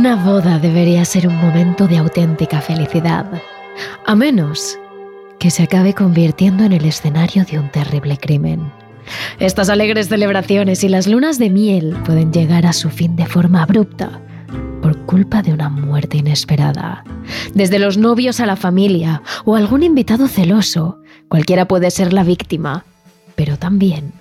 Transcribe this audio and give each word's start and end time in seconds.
Una 0.00 0.16
boda 0.16 0.58
debería 0.58 1.04
ser 1.04 1.28
un 1.28 1.36
momento 1.36 1.86
de 1.86 1.98
auténtica 1.98 2.62
felicidad, 2.62 3.26
a 4.06 4.14
menos 4.14 4.78
que 5.38 5.50
se 5.50 5.64
acabe 5.64 5.92
convirtiendo 5.92 6.64
en 6.64 6.72
el 6.72 6.86
escenario 6.86 7.44
de 7.44 7.58
un 7.58 7.70
terrible 7.70 8.16
crimen. 8.16 8.72
Estas 9.38 9.68
alegres 9.68 10.08
celebraciones 10.08 10.84
y 10.84 10.88
las 10.88 11.06
lunas 11.06 11.38
de 11.38 11.50
miel 11.50 11.98
pueden 12.06 12.32
llegar 12.32 12.64
a 12.64 12.72
su 12.72 12.88
fin 12.88 13.14
de 13.14 13.26
forma 13.26 13.62
abrupta 13.62 14.22
por 14.80 14.96
culpa 15.04 15.42
de 15.42 15.52
una 15.52 15.68
muerte 15.68 16.16
inesperada. 16.16 17.04
Desde 17.52 17.78
los 17.78 17.98
novios 17.98 18.40
a 18.40 18.46
la 18.46 18.56
familia 18.56 19.20
o 19.44 19.54
algún 19.54 19.82
invitado 19.82 20.28
celoso, 20.28 20.98
cualquiera 21.28 21.68
puede 21.68 21.90
ser 21.90 22.14
la 22.14 22.24
víctima, 22.24 22.86
pero 23.34 23.58
también 23.58 24.14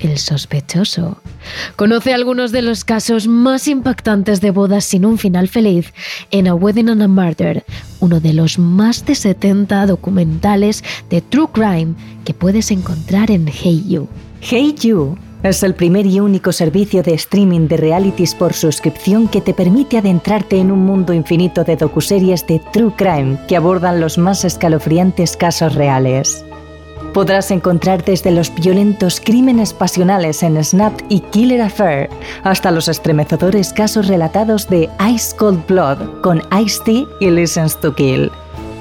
el 0.00 0.18
sospechoso. 0.18 1.18
Conoce 1.76 2.12
algunos 2.12 2.52
de 2.52 2.62
los 2.62 2.84
casos 2.84 3.26
más 3.26 3.68
impactantes 3.68 4.40
de 4.40 4.50
bodas 4.50 4.84
sin 4.84 5.04
un 5.04 5.18
final 5.18 5.48
feliz 5.48 5.92
en 6.30 6.48
A 6.48 6.54
Wedding 6.54 6.88
and 6.88 7.02
a 7.02 7.08
Murder, 7.08 7.64
uno 8.00 8.20
de 8.20 8.32
los 8.32 8.58
más 8.58 9.04
de 9.06 9.14
70 9.14 9.86
documentales 9.86 10.84
de 11.08 11.20
True 11.20 11.48
Crime 11.52 11.94
que 12.24 12.34
puedes 12.34 12.70
encontrar 12.70 13.30
en 13.30 13.46
Hey 13.46 13.84
You. 13.86 14.08
Hey 14.40 14.74
You 14.80 15.16
es 15.42 15.62
el 15.62 15.74
primer 15.74 16.04
y 16.06 16.20
único 16.20 16.52
servicio 16.52 17.02
de 17.02 17.14
streaming 17.14 17.66
de 17.66 17.78
realities 17.78 18.34
por 18.34 18.52
suscripción 18.52 19.26
que 19.26 19.40
te 19.40 19.54
permite 19.54 19.96
adentrarte 19.96 20.58
en 20.58 20.70
un 20.70 20.80
mundo 20.80 21.14
infinito 21.14 21.64
de 21.64 21.76
docuseries 21.76 22.46
de 22.46 22.60
True 22.72 22.92
Crime 22.96 23.38
que 23.48 23.56
abordan 23.56 24.00
los 24.00 24.18
más 24.18 24.44
escalofriantes 24.44 25.36
casos 25.36 25.74
reales. 25.74 26.44
Podrás 27.12 27.50
encontrar 27.50 28.04
desde 28.04 28.30
los 28.30 28.54
violentos 28.54 29.20
crímenes 29.20 29.72
pasionales 29.72 30.44
en 30.44 30.62
Snap 30.62 30.92
y 31.08 31.20
Killer 31.20 31.60
Affair 31.60 32.08
hasta 32.44 32.70
los 32.70 32.86
estremecedores 32.86 33.72
casos 33.72 34.06
relatados 34.06 34.68
de 34.68 34.88
Ice 35.12 35.34
Cold 35.36 35.66
Blood 35.66 36.20
con 36.22 36.40
Ice-T 36.56 37.08
y 37.18 37.30
Listens 37.30 37.76
to 37.80 37.92
Kill. 37.94 38.30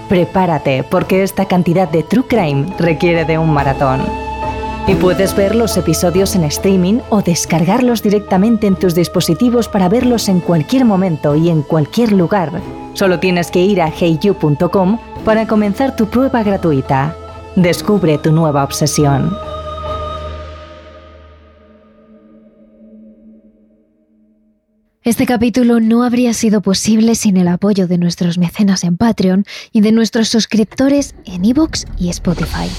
Prepárate 0.09 0.83
porque 0.83 1.23
esta 1.23 1.45
cantidad 1.45 1.89
de 1.89 2.03
True 2.03 2.25
Crime 2.27 2.67
requiere 2.77 3.25
de 3.25 3.39
un 3.39 3.51
maratón. 3.51 4.01
Y 4.85 4.93
puedes 4.95 5.35
ver 5.35 5.55
los 5.55 5.75
episodios 5.77 6.35
en 6.35 6.43
streaming 6.43 6.99
o 7.09 7.21
descargarlos 7.21 8.03
directamente 8.03 8.67
en 8.67 8.75
tus 8.75 8.93
dispositivos 8.93 9.67
para 9.67 9.89
verlos 9.89 10.29
en 10.29 10.39
cualquier 10.39 10.85
momento 10.85 11.35
y 11.35 11.49
en 11.49 11.63
cualquier 11.63 12.11
lugar. 12.11 12.51
Solo 12.93 13.19
tienes 13.19 13.49
que 13.49 13.61
ir 13.61 13.81
a 13.81 13.89
heyu.com 13.89 14.99
para 15.25 15.47
comenzar 15.47 15.95
tu 15.95 16.07
prueba 16.07 16.43
gratuita. 16.43 17.15
Descubre 17.61 18.17
tu 18.17 18.31
nueva 18.31 18.63
obsesión. 18.63 19.37
Este 25.03 25.25
capítulo 25.25 25.81
no 25.81 26.03
habría 26.03 26.33
sido 26.33 26.61
posible 26.61 27.15
sin 27.15 27.35
el 27.35 27.49
apoyo 27.49 27.85
de 27.87 27.97
nuestros 27.97 28.37
mecenas 28.37 28.85
en 28.85 28.95
Patreon 28.95 29.43
y 29.73 29.81
de 29.81 29.91
nuestros 29.91 30.29
suscriptores 30.29 31.15
en 31.25 31.43
iVoox 31.43 31.83
y 31.97 32.09
Spotify. 32.09 32.69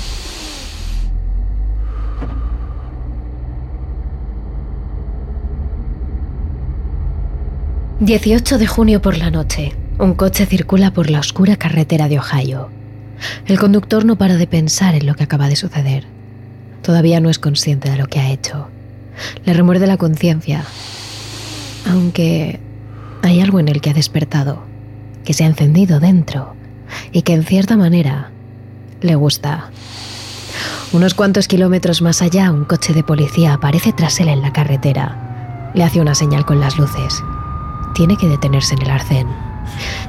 ...18 8.01 8.57
de 8.57 8.67
junio 8.67 9.03
por 9.03 9.19
la 9.19 9.31
noche... 9.31 9.77
...un 9.99 10.15
coche 10.15 10.47
circula 10.47 10.91
por 10.91 11.11
la 11.11 11.21
oscura 11.21 11.57
carretera 11.57 12.09
de 12.09 12.19
Ohio... 12.19 12.80
El 13.47 13.59
conductor 13.59 14.05
no 14.05 14.17
para 14.17 14.37
de 14.37 14.47
pensar 14.47 14.95
en 14.95 15.07
lo 15.07 15.15
que 15.15 15.25
acaba 15.25 15.49
de 15.49 15.57
suceder. 15.57 16.05
Todavía 16.83 17.21
no 17.21 17.31
es 17.31 17.39
consciente 17.39 17.91
de 17.91 17.97
lo 17.97 18.07
que 18.07 18.21
ha 18.21 18.31
hecho. 18.31 18.69
Le 19.45 19.53
remuerde 19.53 19.87
la 19.87 19.97
conciencia. 19.97 20.65
Aunque 21.89 22.61
hay 23.23 23.41
algo 23.41 23.61
en 23.61 23.69
el 23.69 23.81
que 23.81 23.91
ha 23.91 23.95
despertado, 23.95 24.63
que 25.25 25.35
se 25.35 25.45
ha 25.45 25.47
encendido 25.47 26.01
dentro 26.01 26.55
y 27.13 27.23
que 27.23 27.35
en 27.35 27.45
cierta 27.45 27.77
manera 27.77 28.31
le 29.01 29.15
gusta. 29.15 29.71
Unos 30.93 31.15
cuantos 31.15 31.47
kilómetros 31.47 32.03
más 32.03 32.23
allá, 32.23 32.51
un 32.51 32.65
coche 32.65 32.93
de 32.93 33.05
policía 33.05 33.55
aparece 33.55 33.93
tras 33.93 34.19
él 34.21 34.29
en 34.29 34.43
la 34.43 34.53
carretera. 34.53 35.71
Le 35.75 35.85
hace 35.85 36.01
una 36.01 36.15
señal 36.15 36.45
con 36.45 36.59
las 36.61 36.79
luces. 36.79 37.23
Tiene 37.95 38.17
que 38.17 38.27
detenerse 38.27 38.75
en 38.75 38.83
el 38.83 38.91
arcén. 38.91 39.50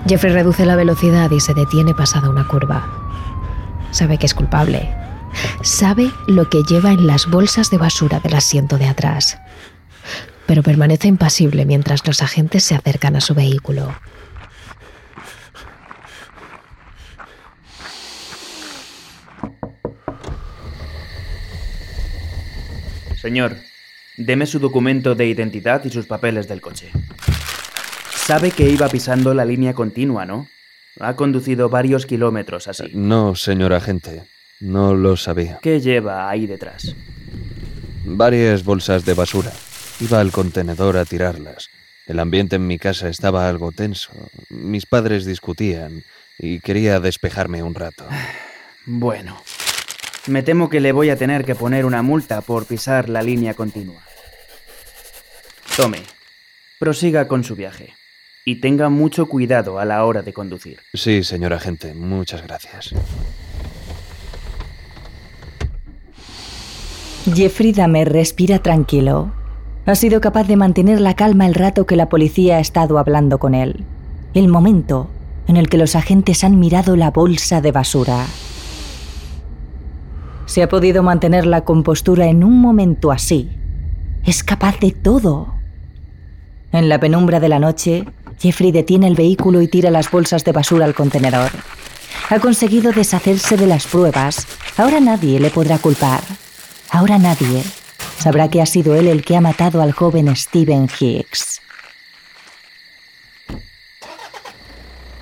Jeffrey 0.08 0.34
reduce 0.34 0.66
la 0.66 0.76
velocidad 0.76 1.32
y 1.32 1.40
se 1.40 1.54
detiene 1.54 1.94
pasada 1.94 2.30
una 2.30 2.48
curva. 2.48 2.88
Sabe 3.92 4.18
que 4.18 4.26
es 4.26 4.34
culpable. 4.34 4.90
Sabe 5.62 6.12
lo 6.28 6.50
que 6.50 6.64
lleva 6.64 6.92
en 6.92 7.08
las 7.08 7.28
bolsas 7.30 7.70
de 7.70 7.78
basura 7.78 8.20
del 8.20 8.36
asiento 8.36 8.78
de 8.78 8.88
atrás. 8.88 9.38
Pero 10.48 10.64
permanece 10.64 11.08
impasible 11.08 11.66
mientras 11.66 12.06
los 12.06 12.22
agentes 12.22 12.64
se 12.64 12.76
acercan 12.76 13.16
a 13.16 13.22
su 13.22 13.34
vehículo. 13.34 13.94
Señor, 23.22 23.56
deme 24.18 24.48
su 24.48 24.58
documento 24.58 25.14
de 25.14 25.28
identidad 25.28 25.86
y 25.86 25.92
sus 25.92 26.08
papeles 26.08 26.48
del 26.48 26.60
coche. 26.60 26.92
Sabe 28.32 28.52
que 28.52 28.70
iba 28.70 28.88
pisando 28.88 29.34
la 29.34 29.44
línea 29.44 29.74
continua, 29.74 30.26
¿no? 30.26 30.48
Ha 31.02 31.18
conducido 31.18 31.68
varios 31.68 32.06
kilómetros 32.06 32.70
así. 32.70 32.86
No, 32.94 33.36
señor 33.36 33.74
agente. 33.74 34.24
No 34.62 34.94
lo 34.94 35.18
sabía. 35.18 35.60
¿Qué 35.62 35.82
lleva 35.82 36.30
ahí 36.30 36.48
detrás? 36.48 36.96
Varias 38.06 38.64
bolsas 38.64 39.04
de 39.04 39.16
basura. 39.16 39.52
Iba 40.00 40.22
al 40.22 40.32
contenedor 40.32 40.96
a 40.96 41.04
tirarlas. 41.04 41.68
El 42.08 42.20
ambiente 42.20 42.56
en 42.56 42.68
mi 42.68 42.80
casa 42.80 43.10
estaba 43.10 43.50
algo 43.50 43.74
tenso. 43.74 44.14
Mis 44.48 44.86
padres 44.86 45.26
discutían 45.26 46.02
y 46.40 46.62
quería 46.62 47.02
despejarme 47.02 47.62
un 47.64 47.76
rato. 47.76 48.08
Bueno, 48.86 49.44
me 50.28 50.42
temo 50.42 50.70
que 50.70 50.80
le 50.80 50.94
voy 50.94 51.10
a 51.10 51.18
tener 51.18 51.44
que 51.44 51.54
poner 51.54 51.86
una 51.86 52.02
multa 52.02 52.40
por 52.40 52.66
pisar 52.66 53.10
la 53.10 53.22
línea 53.24 53.56
continua. 53.56 54.02
Tome, 55.76 56.02
prosiga 56.80 57.28
con 57.28 57.44
su 57.44 57.58
viaje 57.58 57.94
y 58.46 58.56
tenga 58.56 58.90
mucho 58.90 59.28
cuidado 59.28 59.80
a 59.80 59.86
la 59.86 60.04
hora 60.06 60.22
de 60.22 60.34
conducir. 60.34 60.80
Sí, 60.94 61.24
señor 61.24 61.54
agente, 61.54 61.94
muchas 61.94 62.44
gracias. 62.44 62.94
Jeffrey 67.34 67.72
Dahmer 67.72 68.12
respira 68.12 68.60
tranquilo. 68.60 69.32
Ha 69.86 69.96
sido 69.96 70.22
capaz 70.22 70.48
de 70.48 70.58
mantener 70.58 71.00
la 71.00 71.16
calma 71.16 71.46
el 71.46 71.54
rato 71.54 71.86
que 71.86 71.96
la 71.96 72.10
policía 72.10 72.58
ha 72.58 72.60
estado 72.60 72.98
hablando 72.98 73.38
con 73.38 73.54
él. 73.54 73.84
El 74.34 74.48
momento 74.48 75.10
en 75.48 75.58
el 75.58 75.70
que 75.70 75.78
los 75.78 75.96
agentes 75.96 76.44
han 76.44 76.60
mirado 76.60 76.96
la 76.96 77.12
bolsa 77.12 77.62
de 77.62 77.72
basura. 77.72 78.26
Se 80.46 80.64
ha 80.64 80.70
podido 80.70 81.04
mantener 81.04 81.46
la 81.46 81.64
compostura 81.64 82.28
en 82.28 82.44
un 82.44 82.60
momento 82.60 83.12
así. 83.12 83.50
Es 84.24 84.44
capaz 84.44 84.80
de 84.80 84.92
todo. 84.92 85.54
En 86.72 86.90
la 86.90 87.00
penumbra 87.00 87.40
de 87.40 87.50
la 87.50 87.60
noche, 87.60 88.06
Jeffrey 88.42 88.72
detiene 88.72 89.08
el 89.08 89.16
vehículo 89.16 89.62
y 89.62 89.68
tira 89.68 89.92
las 89.92 90.10
bolsas 90.10 90.44
de 90.44 90.52
basura 90.52 90.86
al 90.86 90.96
contenedor. 90.96 91.52
Ha 92.30 92.40
conseguido 92.40 92.92
deshacerse 92.92 93.56
de 93.56 93.68
las 93.68 93.86
pruebas. 93.86 94.48
Ahora 94.78 95.00
nadie 95.00 95.40
le 95.40 95.52
podrá 95.52 95.78
culpar. 95.78 96.22
Ahora 96.90 97.20
nadie 97.20 97.64
sabrá 98.18 98.50
que 98.50 98.62
ha 98.62 98.66
sido 98.66 98.96
él 98.96 99.08
el 99.08 99.24
que 99.24 99.36
ha 99.36 99.42
matado 99.42 99.82
al 99.82 99.92
joven 99.92 100.36
Steven 100.36 100.90
Hicks. 101.00 101.62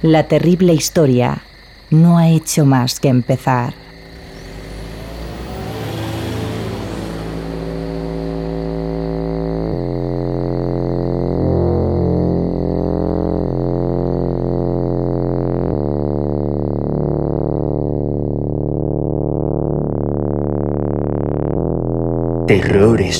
La 0.01 0.27
terrible 0.27 0.73
historia 0.73 1.43
no 1.89 2.17
ha 2.17 2.29
hecho 2.29 2.65
más 2.65 3.01
que 3.01 3.09
empezar. 3.09 3.73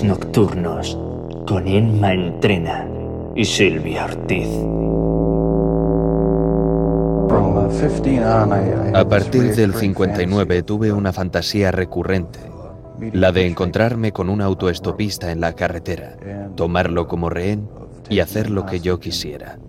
Nocturnos 0.04 0.98
con 1.48 1.68
Emma 1.68 2.14
Entrena 2.14 2.88
y 3.36 3.44
Silvia 3.44 4.06
Ortiz. 4.06 4.48
A 8.94 9.08
partir 9.10 9.56
del 9.56 9.74
59 9.74 10.64
tuve 10.64 10.92
una 10.92 11.12
fantasía 11.12 11.72
recurrente, 11.72 12.40
la 13.14 13.32
de 13.32 13.48
encontrarme 13.48 14.12
con 14.12 14.30
un 14.30 14.42
autoestopista 14.42 15.32
en 15.32 15.42
la 15.42 15.54
carretera, 15.54 16.16
tomarlo 16.56 17.08
como 17.08 17.30
rehén 17.30 17.70
y 18.10 18.20
hacer 18.20 18.50
lo 18.50 18.66
que 18.66 18.80
yo 18.80 19.00
quisiera. 19.00 19.60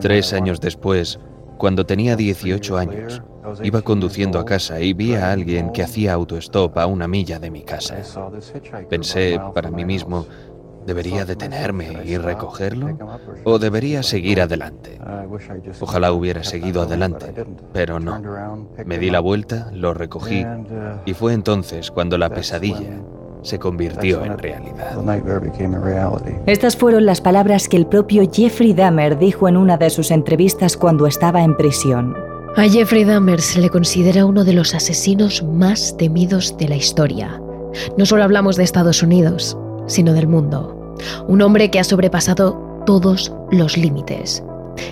Tres 0.00 0.32
años 0.32 0.60
después, 0.60 1.20
cuando 1.58 1.86
tenía 1.86 2.16
18 2.16 2.76
años, 2.76 3.22
iba 3.62 3.82
conduciendo 3.82 4.38
a 4.38 4.44
casa 4.44 4.80
y 4.80 4.92
vi 4.92 5.14
a 5.14 5.32
alguien 5.32 5.72
que 5.72 5.82
hacía 5.82 6.14
autostop 6.14 6.76
a 6.78 6.86
una 6.86 7.08
milla 7.08 7.38
de 7.38 7.50
mi 7.50 7.62
casa. 7.62 7.96
Pensé 8.88 9.40
para 9.54 9.70
mí 9.70 9.84
mismo, 9.84 10.26
¿Debería 10.86 11.24
detenerme 11.24 12.04
y 12.04 12.16
recogerlo? 12.16 12.96
¿O 13.42 13.58
debería 13.58 14.04
seguir 14.04 14.40
adelante? 14.40 15.00
Ojalá 15.80 16.12
hubiera 16.12 16.44
seguido 16.44 16.82
adelante, 16.82 17.34
pero 17.72 17.98
no. 17.98 18.68
Me 18.84 18.98
di 18.98 19.10
la 19.10 19.18
vuelta, 19.18 19.68
lo 19.72 19.94
recogí 19.94 20.46
y 21.04 21.14
fue 21.14 21.32
entonces 21.32 21.90
cuando 21.90 22.18
la 22.18 22.30
pesadilla 22.30 23.00
se 23.46 23.60
convirtió 23.60 24.24
en 24.24 24.36
realidad. 24.38 24.98
Estas 26.46 26.76
fueron 26.76 27.06
las 27.06 27.20
palabras 27.20 27.68
que 27.68 27.76
el 27.76 27.86
propio 27.86 28.28
Jeffrey 28.30 28.74
Dahmer 28.74 29.18
dijo 29.18 29.48
en 29.48 29.56
una 29.56 29.76
de 29.76 29.88
sus 29.88 30.10
entrevistas 30.10 30.76
cuando 30.76 31.06
estaba 31.06 31.42
en 31.42 31.56
prisión. 31.56 32.16
A 32.56 32.64
Jeffrey 32.64 33.04
Dahmer 33.04 33.40
se 33.40 33.60
le 33.60 33.70
considera 33.70 34.26
uno 34.26 34.44
de 34.44 34.52
los 34.52 34.74
asesinos 34.74 35.44
más 35.44 35.96
temidos 35.96 36.56
de 36.58 36.68
la 36.68 36.76
historia. 36.76 37.40
No 37.96 38.04
solo 38.04 38.24
hablamos 38.24 38.56
de 38.56 38.64
Estados 38.64 39.02
Unidos, 39.02 39.56
sino 39.86 40.12
del 40.12 40.26
mundo. 40.26 40.96
Un 41.28 41.40
hombre 41.42 41.70
que 41.70 41.78
ha 41.78 41.84
sobrepasado 41.84 42.82
todos 42.84 43.32
los 43.52 43.76
límites, 43.76 44.42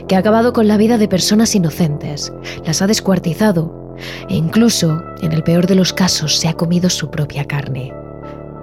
que 0.07 0.15
ha 0.15 0.19
acabado 0.21 0.53
con 0.53 0.69
la 0.69 0.77
vida 0.77 0.97
de 0.97 1.09
personas 1.09 1.55
inocentes, 1.57 2.33
las 2.65 2.83
ha 2.83 2.87
descuartizado 2.87 3.97
e 4.29 4.37
incluso, 4.37 5.03
en 5.23 5.33
el 5.33 5.43
peor 5.43 5.67
de 5.67 5.75
los 5.75 5.93
casos, 5.93 6.37
se 6.37 6.49
ha 6.49 6.53
comido 6.53 6.91
su 6.91 7.11
propia 7.11 7.45
carne. 7.47 8.04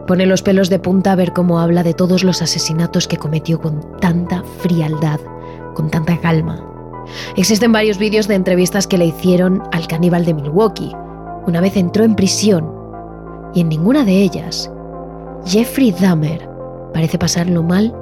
Pone 0.07 0.25
los 0.25 0.41
pelos 0.41 0.69
de 0.69 0.79
punta 0.79 1.11
a 1.11 1.15
ver 1.15 1.31
cómo 1.33 1.59
habla 1.59 1.83
de 1.83 1.93
todos 1.93 2.23
los 2.23 2.41
asesinatos 2.41 3.07
que 3.07 3.17
cometió 3.17 3.61
con 3.61 3.81
tanta 3.99 4.43
frialdad, 4.59 5.19
con 5.73 5.89
tanta 5.89 6.19
calma. 6.19 6.65
Existen 7.35 7.71
varios 7.71 7.97
vídeos 7.97 8.27
de 8.27 8.35
entrevistas 8.35 8.87
que 8.87 8.97
le 8.97 9.05
hicieron 9.05 9.63
al 9.71 9.87
caníbal 9.87 10.25
de 10.25 10.33
Milwaukee. 10.33 10.91
Una 11.47 11.61
vez 11.61 11.77
entró 11.77 12.03
en 12.03 12.15
prisión 12.15 12.71
y 13.53 13.61
en 13.61 13.69
ninguna 13.69 14.03
de 14.03 14.21
ellas 14.21 14.71
Jeffrey 15.45 15.91
Dahmer 15.91 16.47
parece 16.93 17.17
pasarlo 17.17 17.63
mal 17.63 17.93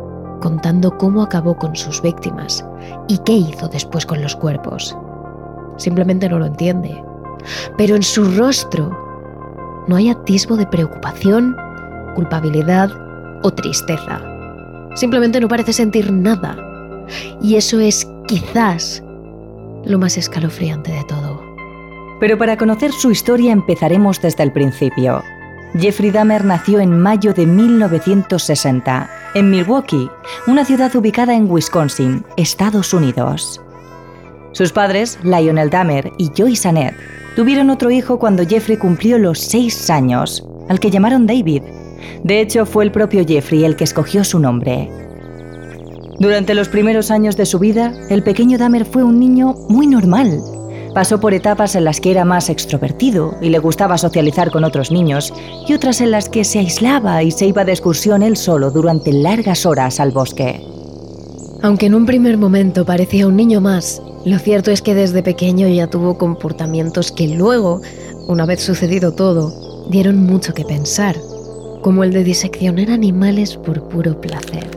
contando 0.42 0.98
cómo 0.98 1.22
acabó 1.22 1.58
con 1.58 1.76
sus 1.76 2.02
víctimas 2.02 2.66
y 3.08 3.18
qué 3.20 3.34
hizo 3.34 3.68
después 3.68 4.06
con 4.06 4.22
los 4.22 4.36
cuerpos. 4.36 4.96
Simplemente 5.78 6.30
no 6.30 6.40
lo 6.40 6.46
entiende. 6.46 7.04
Pero 7.78 7.96
en 7.96 8.04
su 8.04 8.26
rostro 8.38 8.90
no 9.88 9.96
hay 9.96 10.10
atisbo 10.10 10.58
de 10.58 10.68
preocupación 10.68 11.56
culpabilidad 12.14 12.92
o 13.44 13.52
tristeza. 13.52 14.22
Simplemente 14.96 15.40
no 15.40 15.48
parece 15.48 15.74
sentir 15.74 16.12
nada. 16.12 16.58
Y 17.42 17.56
eso 17.56 17.80
es 17.80 18.08
quizás 18.28 19.04
lo 19.86 19.98
más 19.98 20.18
escalofriante 20.18 20.92
de 20.92 21.04
todo. 21.06 21.42
Pero 22.20 22.38
para 22.38 22.58
conocer 22.58 22.92
su 22.92 23.12
historia 23.12 23.52
empezaremos 23.52 24.22
desde 24.22 24.44
el 24.44 24.52
principio. 24.52 25.24
Jeffrey 25.78 26.12
Dahmer 26.12 26.44
nació 26.44 26.80
en 26.80 27.00
mayo 27.00 27.34
de 27.34 27.46
1960, 27.46 29.10
en 29.36 29.50
Milwaukee, 29.52 30.10
una 30.48 30.66
ciudad 30.66 30.94
ubicada 30.96 31.36
en 31.36 31.50
Wisconsin, 31.50 32.26
Estados 32.38 32.94
Unidos. 32.94 33.62
Sus 34.52 34.72
padres, 34.74 35.20
Lionel 35.24 35.70
Dahmer 35.70 36.12
y 36.18 36.32
Joyce 36.36 36.68
Annette, 36.68 36.98
tuvieron 37.36 37.70
otro 37.70 37.92
hijo 37.92 38.18
cuando 38.18 38.46
Jeffrey 38.46 38.78
cumplió 38.78 39.20
los 39.20 39.40
seis 39.40 39.90
años, 39.90 40.44
al 40.68 40.80
que 40.80 40.90
llamaron 40.90 41.28
David, 41.28 41.62
de 42.24 42.42
hecho, 42.42 42.66
fue 42.66 42.84
el 42.84 42.92
propio 42.92 43.26
Jeffrey 43.26 43.64
el 43.64 43.76
que 43.76 43.84
escogió 43.84 44.24
su 44.24 44.40
nombre. 44.40 44.90
Durante 46.20 46.54
los 46.54 46.68
primeros 46.68 47.12
años 47.12 47.38
de 47.38 47.46
su 47.46 47.60
vida, 47.60 47.94
el 48.10 48.24
pequeño 48.24 48.58
Dahmer 48.58 48.86
fue 48.86 49.06
un 49.06 49.20
niño 49.20 49.56
muy 49.70 49.88
normal. 49.88 50.42
Pasó 50.94 51.22
por 51.22 51.34
etapas 51.34 51.76
en 51.76 51.86
las 51.86 52.02
que 52.02 52.12
era 52.12 52.26
más 52.26 52.50
extrovertido 52.50 53.36
y 53.42 53.48
le 53.48 53.60
gustaba 53.60 53.98
socializar 53.98 54.52
con 54.52 54.66
otros 54.66 54.92
niños, 54.92 55.34
y 55.66 55.74
otras 55.74 56.02
en 56.02 56.12
las 56.12 56.28
que 56.28 56.44
se 56.44 56.60
aislaba 56.60 57.24
y 57.24 57.32
se 57.32 57.46
iba 57.46 57.64
de 57.64 57.72
excursión 57.72 58.22
él 58.22 58.36
solo 58.36 58.70
durante 58.70 59.14
largas 59.14 59.66
horas 59.66 60.02
al 60.02 60.12
bosque. 60.12 60.62
Aunque 61.62 61.86
en 61.86 61.96
un 61.96 62.06
primer 62.06 62.38
momento 62.38 62.86
parecía 62.86 63.26
un 63.26 63.38
niño 63.38 63.62
más, 63.62 64.02
lo 64.26 64.40
cierto 64.40 64.72
es 64.72 64.82
que 64.82 64.96
desde 64.96 65.24
pequeño 65.24 65.70
ya 65.70 65.88
tuvo 65.88 66.18
comportamientos 66.18 67.14
que 67.14 67.30
luego, 67.30 67.82
una 68.28 68.46
vez 68.46 68.62
sucedido 68.62 69.14
todo, 69.14 69.88
dieron 69.90 70.26
mucho 70.26 70.54
que 70.54 70.66
pensar 70.66 71.16
como 71.82 72.04
el 72.04 72.14
de 72.14 72.24
diseccionar 72.24 72.90
animales 72.90 73.58
por 73.58 73.88
puro 73.90 74.20
placer. 74.20 74.68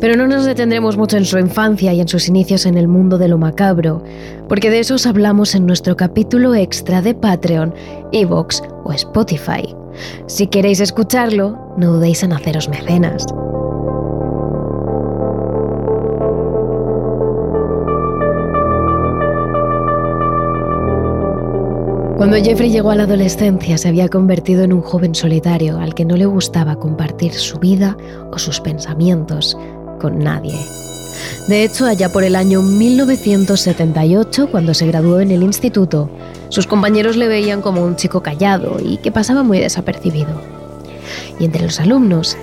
Pero 0.00 0.16
no 0.16 0.26
nos 0.26 0.44
detendremos 0.44 0.96
mucho 0.96 1.16
en 1.16 1.24
su 1.24 1.38
infancia 1.38 1.92
y 1.92 2.00
en 2.00 2.08
sus 2.08 2.28
inicios 2.28 2.66
en 2.66 2.76
el 2.76 2.88
mundo 2.88 3.18
de 3.18 3.28
lo 3.28 3.38
macabro, 3.38 4.02
porque 4.48 4.70
de 4.70 4.80
eso 4.80 4.94
os 4.94 5.06
hablamos 5.06 5.54
en 5.54 5.66
nuestro 5.66 5.96
capítulo 5.96 6.54
extra 6.54 7.02
de 7.02 7.14
Patreon, 7.14 7.74
Evox 8.12 8.62
o 8.84 8.92
Spotify. 8.92 9.74
Si 10.26 10.46
queréis 10.46 10.80
escucharlo, 10.80 11.58
no 11.76 11.92
dudéis 11.92 12.22
en 12.22 12.32
haceros 12.32 12.68
mecenas. 12.68 13.26
Cuando 22.22 22.36
Jeffrey 22.36 22.70
llegó 22.70 22.92
a 22.92 22.94
la 22.94 23.02
adolescencia 23.02 23.76
se 23.76 23.88
había 23.88 24.08
convertido 24.08 24.62
en 24.62 24.72
un 24.72 24.80
joven 24.80 25.12
solitario 25.12 25.80
al 25.80 25.92
que 25.92 26.04
no 26.04 26.16
le 26.16 26.24
gustaba 26.24 26.76
compartir 26.76 27.34
su 27.34 27.58
vida 27.58 27.96
o 28.30 28.38
sus 28.38 28.60
pensamientos 28.60 29.58
con 30.00 30.20
nadie. 30.20 30.54
De 31.48 31.64
hecho, 31.64 31.84
allá 31.84 32.12
por 32.12 32.22
el 32.22 32.36
año 32.36 32.62
1978, 32.62 34.52
cuando 34.52 34.72
se 34.72 34.86
graduó 34.86 35.18
en 35.18 35.32
el 35.32 35.42
instituto, 35.42 36.10
sus 36.48 36.68
compañeros 36.68 37.16
le 37.16 37.26
veían 37.26 37.60
como 37.60 37.82
un 37.82 37.96
chico 37.96 38.22
callado 38.22 38.76
y 38.80 38.98
que 38.98 39.10
pasaba 39.10 39.42
muy 39.42 39.58
desapercibido. 39.58 40.40
Y 41.40 41.44
entre 41.44 41.64
los 41.64 41.80
alumnos 41.80 42.36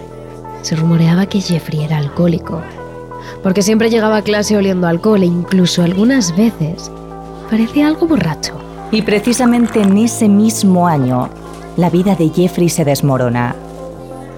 se 0.62 0.76
rumoreaba 0.76 1.28
que 1.28 1.40
Jeffrey 1.40 1.86
era 1.86 2.00
alcohólico, 2.00 2.62
porque 3.42 3.62
siempre 3.62 3.90
llegaba 3.90 4.18
a 4.18 4.24
clase 4.24 4.58
oliendo 4.58 4.88
alcohol 4.88 5.24
e 5.24 5.28
incluso 5.28 5.84
algunas 5.84 6.36
veces 6.36 6.92
parecía 7.50 7.88
algo 7.88 8.08
borracho. 8.08 8.69
Y 8.92 9.02
precisamente 9.04 9.82
en 9.82 9.98
ese 9.98 10.28
mismo 10.28 10.88
año, 10.88 11.30
la 11.78 11.90
vida 11.90 12.16
de 12.16 12.30
Jeffrey 12.30 12.70
se 12.70 12.86
desmorona. 12.86 13.56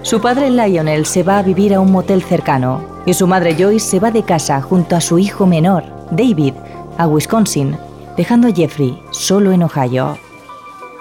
Su 0.02 0.20
padre 0.20 0.50
Lionel 0.50 1.06
se 1.06 1.22
va 1.22 1.38
a 1.38 1.42
vivir 1.42 1.74
a 1.74 1.80
un 1.80 1.90
motel 1.90 2.22
cercano 2.22 2.84
y 3.06 3.14
su 3.14 3.26
madre 3.26 3.56
Joyce 3.58 3.88
se 3.88 4.00
va 4.00 4.10
de 4.10 4.22
casa 4.22 4.60
junto 4.60 4.96
a 4.96 5.00
su 5.00 5.18
hijo 5.18 5.46
menor, 5.46 5.84
David, 6.10 6.54
a 6.98 7.06
Wisconsin, 7.06 7.76
dejando 8.16 8.48
a 8.48 8.52
Jeffrey 8.52 9.00
solo 9.10 9.52
en 9.52 9.62
Ohio. 9.62 10.18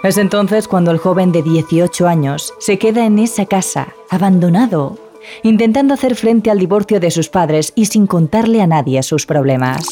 Es 0.03 0.17
entonces 0.17 0.67
cuando 0.67 0.91
el 0.91 0.97
joven 0.97 1.31
de 1.31 1.43
18 1.43 2.07
años 2.07 2.53
se 2.57 2.79
queda 2.79 3.05
en 3.05 3.19
esa 3.19 3.45
casa, 3.45 3.89
abandonado, 4.09 4.97
intentando 5.43 5.93
hacer 5.93 6.15
frente 6.15 6.49
al 6.49 6.57
divorcio 6.57 6.99
de 6.99 7.11
sus 7.11 7.29
padres 7.29 7.71
y 7.75 7.85
sin 7.85 8.07
contarle 8.07 8.61
a 8.61 8.67
nadie 8.67 9.03
sus 9.03 9.25
problemas, 9.25 9.85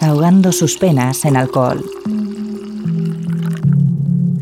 ahogando 0.00 0.50
sus 0.50 0.78
penas 0.78 1.24
en 1.24 1.36
alcohol. 1.36 1.84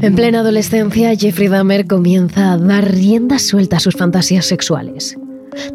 En 0.02 0.14
plena 0.14 0.40
adolescencia, 0.40 1.14
Jeffrey 1.14 1.49
Dahmer 1.49 1.87
comienza 1.87 2.52
a 2.52 2.57
dar 2.57 2.90
rienda 2.90 3.38
suelta 3.38 3.76
a 3.76 3.80
sus 3.80 3.97
fantasías 3.97 4.47
sexuales. 4.47 5.19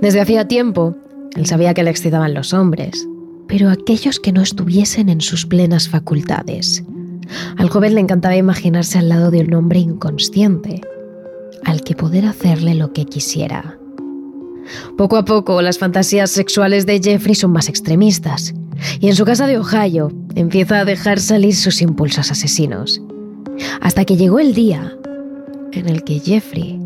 Desde 0.01 0.19
hacía 0.19 0.47
tiempo, 0.47 0.95
él 1.35 1.45
sabía 1.45 1.75
que 1.75 1.83
le 1.83 1.91
excitaban 1.91 2.33
los 2.33 2.51
hombres, 2.51 3.07
pero 3.47 3.69
aquellos 3.69 4.19
que 4.19 4.31
no 4.31 4.41
estuviesen 4.41 5.09
en 5.09 5.21
sus 5.21 5.45
plenas 5.45 5.87
facultades. 5.89 6.83
Al 7.57 7.69
joven 7.69 7.93
le 7.93 8.01
encantaba 8.01 8.35
imaginarse 8.35 8.97
al 8.97 9.09
lado 9.09 9.29
de 9.29 9.41
un 9.41 9.53
hombre 9.53 9.77
inconsciente, 9.77 10.81
al 11.63 11.81
que 11.81 11.93
poder 11.93 12.25
hacerle 12.25 12.73
lo 12.73 12.93
que 12.93 13.05
quisiera. 13.05 13.77
Poco 14.97 15.17
a 15.17 15.25
poco, 15.25 15.61
las 15.61 15.77
fantasías 15.77 16.31
sexuales 16.31 16.87
de 16.87 16.99
Jeffrey 16.99 17.35
son 17.35 17.51
más 17.51 17.69
extremistas, 17.69 18.55
y 18.99 19.07
en 19.07 19.15
su 19.15 19.23
casa 19.23 19.45
de 19.45 19.59
Ohio 19.59 20.11
empieza 20.33 20.79
a 20.79 20.85
dejar 20.85 21.19
salir 21.19 21.55
sus 21.55 21.83
impulsos 21.83 22.31
asesinos 22.31 23.04
hasta 23.81 24.05
que 24.05 24.17
llegó 24.17 24.39
el 24.39 24.53
día 24.53 24.97
en 25.71 25.89
el 25.89 26.03
que 26.03 26.19
Jeffrey 26.19 26.79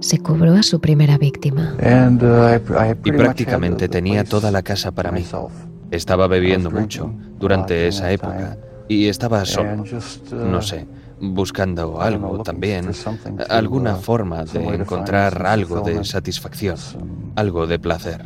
se 0.00 0.18
cobró 0.18 0.54
a 0.54 0.62
su 0.62 0.80
primera 0.80 1.18
víctima. 1.18 1.74
Uh, 1.80 2.98
y 3.04 3.12
prácticamente 3.12 3.88
tenía 3.88 4.24
toda 4.24 4.50
la 4.50 4.62
casa 4.62 4.92
para 4.92 5.10
mí. 5.10 5.24
Estaba 5.90 6.26
bebiendo 6.26 6.70
mucho 6.70 7.12
durante 7.38 7.88
esa 7.88 8.10
época 8.10 8.58
y 8.88 9.06
estaba 9.06 9.44
solo, 9.44 9.84
no 10.32 10.58
uh, 10.58 10.62
sé, 10.62 10.86
buscando 11.20 12.00
algo 12.00 12.42
también, 12.42 12.90
alguna 13.48 13.96
forma 13.96 14.44
de 14.44 14.64
encontrar 14.74 15.46
algo 15.46 15.80
de 15.80 16.04
satisfacción, 16.04 16.76
algo 17.36 17.66
de 17.66 17.78
placer. 17.78 18.24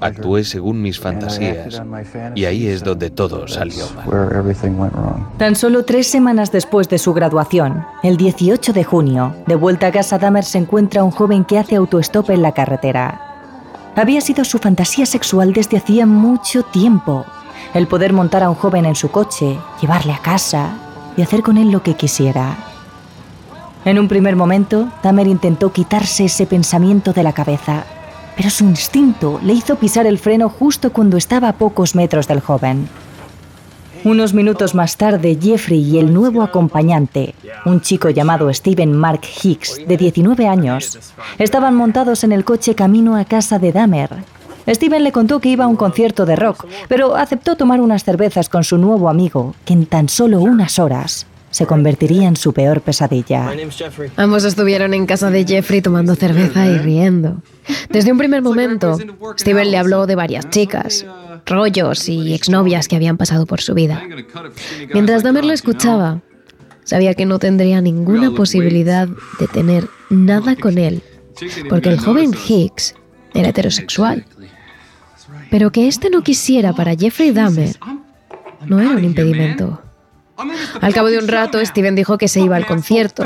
Actué 0.00 0.44
según 0.44 0.82
mis 0.82 0.98
fantasías 0.98 1.82
y 2.34 2.44
ahí 2.44 2.66
es 2.66 2.82
donde 2.82 3.10
todo 3.10 3.46
salió 3.48 3.84
mal. 3.96 5.26
Tan 5.38 5.56
solo 5.56 5.84
tres 5.84 6.06
semanas 6.06 6.52
después 6.52 6.88
de 6.88 6.98
su 6.98 7.12
graduación, 7.12 7.84
el 8.02 8.16
18 8.16 8.72
de 8.72 8.84
junio, 8.84 9.34
de 9.46 9.54
vuelta 9.54 9.88
a 9.88 9.92
casa, 9.92 10.18
Dahmer 10.18 10.44
se 10.44 10.58
encuentra 10.58 11.04
un 11.04 11.10
joven 11.10 11.44
que 11.44 11.58
hace 11.58 11.76
autostop 11.76 12.30
en 12.30 12.42
la 12.42 12.52
carretera. 12.52 13.20
Había 13.96 14.20
sido 14.20 14.44
su 14.44 14.58
fantasía 14.58 15.06
sexual 15.06 15.52
desde 15.52 15.76
hacía 15.76 16.06
mucho 16.06 16.62
tiempo. 16.62 17.26
El 17.74 17.86
poder 17.86 18.12
montar 18.12 18.42
a 18.42 18.50
un 18.50 18.56
joven 18.56 18.86
en 18.86 18.94
su 18.94 19.10
coche, 19.10 19.58
llevarle 19.80 20.12
a 20.12 20.18
casa 20.18 20.70
y 21.16 21.22
hacer 21.22 21.42
con 21.42 21.58
él 21.58 21.70
lo 21.70 21.82
que 21.82 21.94
quisiera. 21.94 22.56
En 23.84 23.98
un 23.98 24.08
primer 24.08 24.36
momento, 24.36 24.88
Dahmer 25.02 25.26
intentó 25.26 25.72
quitarse 25.72 26.26
ese 26.26 26.46
pensamiento 26.46 27.12
de 27.12 27.22
la 27.22 27.32
cabeza, 27.32 27.84
pero 28.36 28.50
su 28.50 28.64
instinto 28.64 29.40
le 29.42 29.52
hizo 29.52 29.76
pisar 29.76 30.06
el 30.06 30.18
freno 30.18 30.48
justo 30.48 30.92
cuando 30.92 31.16
estaba 31.16 31.48
a 31.48 31.52
pocos 31.54 31.94
metros 31.94 32.26
del 32.28 32.40
joven. 32.40 32.88
Unos 34.02 34.32
minutos 34.32 34.74
más 34.74 34.96
tarde, 34.96 35.38
Jeffrey 35.40 35.82
y 35.82 35.98
el 35.98 36.14
nuevo 36.14 36.42
acompañante, 36.42 37.34
un 37.66 37.82
chico 37.82 38.08
llamado 38.08 38.52
Steven 38.52 38.92
Mark 38.92 39.20
Hicks, 39.42 39.76
de 39.86 39.96
19 39.98 40.48
años, 40.48 41.12
estaban 41.38 41.74
montados 41.74 42.24
en 42.24 42.32
el 42.32 42.44
coche 42.44 42.74
camino 42.74 43.16
a 43.16 43.26
casa 43.26 43.58
de 43.58 43.72
Dahmer. 43.72 44.10
Steven 44.66 45.04
le 45.04 45.12
contó 45.12 45.40
que 45.40 45.50
iba 45.50 45.64
a 45.64 45.68
un 45.68 45.76
concierto 45.76 46.24
de 46.24 46.36
rock, 46.36 46.66
pero 46.88 47.14
aceptó 47.14 47.56
tomar 47.56 47.80
unas 47.80 48.04
cervezas 48.04 48.48
con 48.48 48.64
su 48.64 48.78
nuevo 48.78 49.10
amigo, 49.10 49.54
que 49.66 49.74
en 49.74 49.84
tan 49.84 50.08
solo 50.08 50.40
unas 50.40 50.78
horas 50.78 51.26
se 51.50 51.66
convertiría 51.66 52.28
en 52.28 52.36
su 52.36 52.52
peor 52.52 52.80
pesadilla. 52.80 53.50
Ambos 54.16 54.44
estuvieron 54.44 54.94
en 54.94 55.06
casa 55.06 55.30
de 55.30 55.44
Jeffrey 55.44 55.82
tomando 55.82 56.14
cerveza 56.14 56.66
y 56.66 56.78
riendo. 56.78 57.42
Desde 57.88 58.12
un 58.12 58.18
primer 58.18 58.42
momento, 58.42 58.98
Steven 59.38 59.70
le 59.70 59.78
habló 59.78 60.06
de 60.06 60.14
varias 60.14 60.48
chicas, 60.50 61.04
rollos 61.46 62.08
y 62.08 62.34
exnovias 62.34 62.88
que 62.88 62.96
habían 62.96 63.16
pasado 63.16 63.46
por 63.46 63.60
su 63.60 63.74
vida. 63.74 64.02
Mientras 64.94 65.22
Dahmer 65.22 65.44
lo 65.44 65.52
escuchaba, 65.52 66.22
sabía 66.84 67.14
que 67.14 67.26
no 67.26 67.38
tendría 67.38 67.80
ninguna 67.80 68.30
posibilidad 68.30 69.08
de 69.38 69.48
tener 69.48 69.88
nada 70.08 70.56
con 70.56 70.78
él, 70.78 71.02
porque 71.68 71.88
el 71.88 71.98
joven 71.98 72.32
Hicks 72.32 72.94
era 73.34 73.48
heterosexual. 73.48 74.24
Pero 75.50 75.72
que 75.72 75.88
este 75.88 76.10
no 76.10 76.22
quisiera 76.22 76.72
para 76.72 76.94
Jeffrey 76.94 77.32
Dahmer 77.32 77.76
no 78.66 78.78
era 78.78 78.90
un 78.90 79.04
impedimento. 79.04 79.80
Al 80.80 80.94
cabo 80.94 81.08
de 81.08 81.18
un 81.18 81.28
rato, 81.28 81.64
Steven 81.64 81.94
dijo 81.94 82.18
que 82.18 82.28
se 82.28 82.40
iba 82.40 82.56
al 82.56 82.66
concierto. 82.66 83.22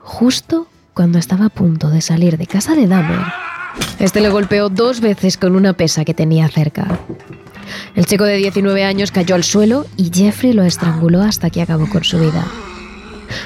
Justo 0.00 0.68
cuando 0.94 1.18
estaba 1.18 1.46
a 1.46 1.50
punto 1.50 1.88
de 1.90 2.00
salir 2.00 2.36
de 2.36 2.46
casa 2.46 2.74
de 2.74 2.86
Dahmer, 2.86 3.20
este 3.98 4.20
le 4.20 4.28
golpeó 4.28 4.68
dos 4.68 5.00
veces 5.00 5.36
con 5.36 5.54
una 5.54 5.72
pesa 5.72 6.04
que 6.04 6.14
tenía 6.14 6.48
cerca. 6.48 6.98
El 7.94 8.06
chico 8.06 8.24
de 8.24 8.36
19 8.36 8.84
años 8.84 9.12
cayó 9.12 9.34
al 9.34 9.44
suelo 9.44 9.86
y 9.96 10.10
Jeffrey 10.12 10.52
lo 10.52 10.64
estranguló 10.64 11.22
hasta 11.22 11.50
que 11.50 11.62
acabó 11.62 11.88
con 11.88 12.04
su 12.04 12.18
vida. 12.18 12.44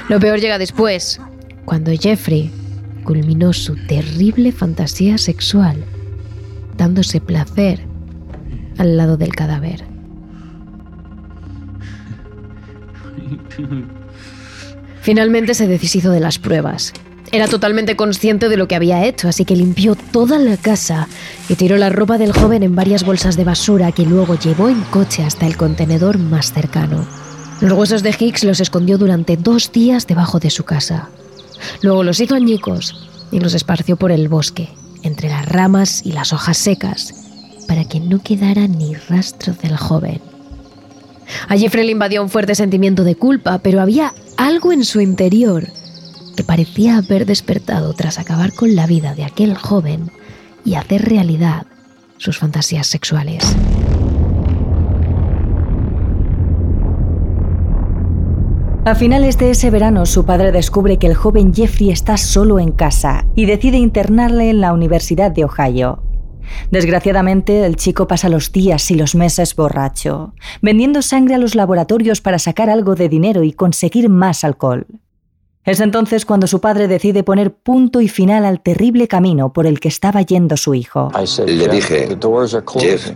Lo 0.09 0.19
peor 0.19 0.41
llega 0.41 0.59
después, 0.59 1.21
cuando 1.65 1.93
Jeffrey 1.93 2.51
culminó 3.05 3.53
su 3.53 3.77
terrible 3.87 4.51
fantasía 4.53 5.19
sexual, 5.19 5.85
dándose 6.77 7.21
placer 7.21 7.87
al 8.79 8.97
lado 8.97 9.17
del 9.17 9.35
cadáver. 9.35 9.94
Finalmente 15.01 15.55
se 15.55 15.67
deshizo 15.67 16.11
de 16.11 16.21
las 16.21 16.39
pruebas. 16.39 16.93
Era 17.33 17.49
totalmente 17.49 17.97
consciente 17.97 18.49
de 18.49 18.57
lo 18.57 18.69
que 18.69 18.77
había 18.77 19.05
hecho, 19.05 19.29
así 19.29 19.45
que 19.45 19.57
limpió 19.57 19.97
toda 19.97 20.39
la 20.39 20.57
casa 20.57 21.09
y 21.49 21.57
tiró 21.57 21.77
la 21.77 21.91
ropa 21.91 22.17
del 22.17 22.33
joven 22.33 22.63
en 22.63 22.77
varias 22.77 23.05
bolsas 23.05 23.37
de 23.37 23.45
basura 23.45 23.93
que 23.93 24.07
luego 24.07 24.39
llevó 24.39 24.69
en 24.69 24.81
coche 24.83 25.25
hasta 25.25 25.47
el 25.47 25.57
contenedor 25.57 26.19
más 26.19 26.53
cercano. 26.53 27.07
Los 27.61 27.73
huesos 27.73 28.03
de 28.03 28.15
Hicks 28.19 28.45
los 28.45 28.61
escondió 28.61 28.99
durante 28.99 29.37
dos 29.37 29.73
días 29.73 30.07
debajo 30.07 30.39
de 30.39 30.51
su 30.51 30.65
casa. 30.65 31.09
Luego 31.83 32.05
los 32.05 32.21
hizo 32.21 32.35
añicos 32.35 33.09
y 33.31 33.41
los 33.41 33.55
esparció 33.55 33.97
por 33.97 34.13
el 34.13 34.29
bosque, 34.29 34.69
entre 35.03 35.29
las 35.29 35.49
ramas 35.49 36.05
y 36.05 36.13
las 36.13 36.33
hojas 36.33 36.57
secas, 36.57 37.15
para 37.67 37.85
que 37.85 38.01
no 38.01 38.23
quedara 38.23 38.69
ni 38.69 38.95
rastro 38.95 39.55
del 39.55 39.77
joven. 39.77 40.34
A 41.49 41.57
Jeffrey 41.57 41.85
le 41.85 41.93
invadió 41.93 42.23
un 42.23 42.29
fuerte 42.29 42.55
sentimiento 42.55 43.05
de 43.05 43.17
culpa, 43.17 43.59
pero 43.59 43.81
había 43.81 44.15
algo 44.37 44.73
en 44.73 44.85
su 44.85 45.01
interior 45.01 45.69
que 46.37 46.45
parecía 46.45 46.99
haber 46.99 47.27
despertado 47.27 47.93
tras 47.95 48.19
acabar 48.19 48.53
con 48.53 48.75
la 48.75 48.87
vida 48.87 49.15
de 49.15 49.25
aquel 49.25 49.55
joven 49.57 50.11
y 50.65 50.75
hacer 50.75 51.03
realidad 51.03 51.67
sus 52.19 52.39
fantasías 52.39 52.87
sexuales. 52.87 53.57
A 58.87 58.95
finales 58.95 59.39
de 59.39 59.51
ese 59.51 59.71
verano, 59.71 60.05
su 60.05 60.27
padre 60.27 60.53
descubre 60.53 60.99
que 60.99 61.07
el 61.07 61.15
joven 61.15 61.55
Jeffrey 61.55 61.91
está 61.91 62.19
solo 62.19 62.59
en 62.59 62.71
casa 62.71 63.25
y 63.35 63.47
decide 63.47 63.79
internarle 63.79 64.51
en 64.51 64.61
la 64.61 64.75
Universidad 64.75 65.31
de 65.31 65.45
Ohio. 65.45 66.03
Desgraciadamente, 66.71 67.65
el 67.65 67.77
chico 67.77 68.07
pasa 68.07 68.29
los 68.29 68.53
días 68.53 68.91
y 68.91 68.95
los 68.95 69.15
meses 69.15 69.55
borracho, 69.57 70.35
vendiendo 70.63 71.03
sangre 71.03 71.35
a 71.35 71.39
los 71.39 71.55
laboratorios 71.55 72.21
para 72.21 72.39
sacar 72.39 72.71
algo 72.71 72.95
de 72.95 73.09
dinero 73.09 73.43
y 73.43 73.53
conseguir 73.53 74.09
más 74.09 74.45
alcohol. 74.45 74.87
Es 75.65 75.81
entonces 75.81 76.27
cuando 76.27 76.47
su 76.47 76.61
padre 76.61 76.89
decide 76.89 77.23
poner 77.23 77.55
punto 77.55 78.03
y 78.03 78.09
final 78.09 78.45
al 78.45 78.61
terrible 78.61 79.09
camino 79.09 79.53
por 79.53 79.67
el 79.67 79.81
que 79.81 79.89
estaba 79.89 80.21
yendo 80.21 80.59
su 80.59 80.75
hijo. 80.75 81.11
Le 81.47 81.69
dije, 81.69 82.19
Jeff, 82.79 83.13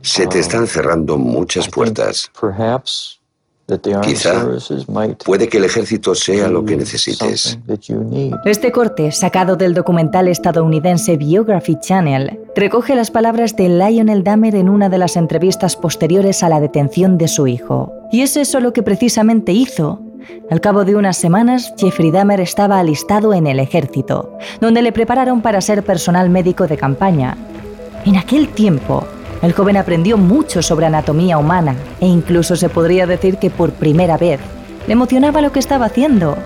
se 0.00 0.26
te 0.26 0.38
están 0.38 0.66
cerrando 0.66 1.18
muchas 1.18 1.68
puertas. 1.68 2.30
Quizá 4.02 4.46
puede 5.24 5.48
que 5.48 5.58
el 5.58 5.64
ejército 5.64 6.14
sea 6.14 6.48
lo 6.48 6.64
que 6.64 6.76
necesites. 6.76 7.58
Este 8.44 8.72
corte, 8.72 9.12
sacado 9.12 9.56
del 9.56 9.74
documental 9.74 10.28
estadounidense 10.28 11.16
Biography 11.16 11.76
Channel, 11.80 12.40
recoge 12.56 12.94
las 12.94 13.10
palabras 13.10 13.56
de 13.56 13.68
Lionel 13.68 14.24
Dahmer 14.24 14.54
en 14.54 14.68
una 14.68 14.88
de 14.88 14.98
las 14.98 15.16
entrevistas 15.16 15.76
posteriores 15.76 16.42
a 16.42 16.48
la 16.48 16.60
detención 16.60 17.18
de 17.18 17.28
su 17.28 17.46
hijo. 17.46 17.92
Y 18.10 18.22
es 18.22 18.36
eso 18.36 18.60
lo 18.60 18.72
que 18.72 18.82
precisamente 18.82 19.52
hizo. 19.52 20.00
Al 20.50 20.60
cabo 20.60 20.84
de 20.84 20.94
unas 20.94 21.16
semanas, 21.16 21.74
Jeffrey 21.76 22.10
Dahmer 22.10 22.40
estaba 22.40 22.78
alistado 22.78 23.34
en 23.34 23.46
el 23.46 23.58
ejército, 23.58 24.38
donde 24.60 24.82
le 24.82 24.92
prepararon 24.92 25.42
para 25.42 25.60
ser 25.60 25.82
personal 25.82 26.30
médico 26.30 26.66
de 26.66 26.76
campaña. 26.76 27.36
En 28.04 28.16
aquel 28.16 28.48
tiempo, 28.48 29.06
el 29.42 29.52
joven 29.52 29.76
aprendió 29.76 30.16
mucho 30.16 30.62
sobre 30.62 30.86
anatomía 30.86 31.36
humana 31.36 31.74
e 32.00 32.06
incluso 32.06 32.56
se 32.56 32.68
podría 32.68 33.06
decir 33.06 33.38
que 33.38 33.50
por 33.50 33.72
primera 33.72 34.16
vez 34.16 34.40
le 34.86 34.92
emocionaba 34.92 35.40
lo 35.40 35.52
que 35.52 35.58
estaba 35.58 35.86
haciendo. 35.86 36.36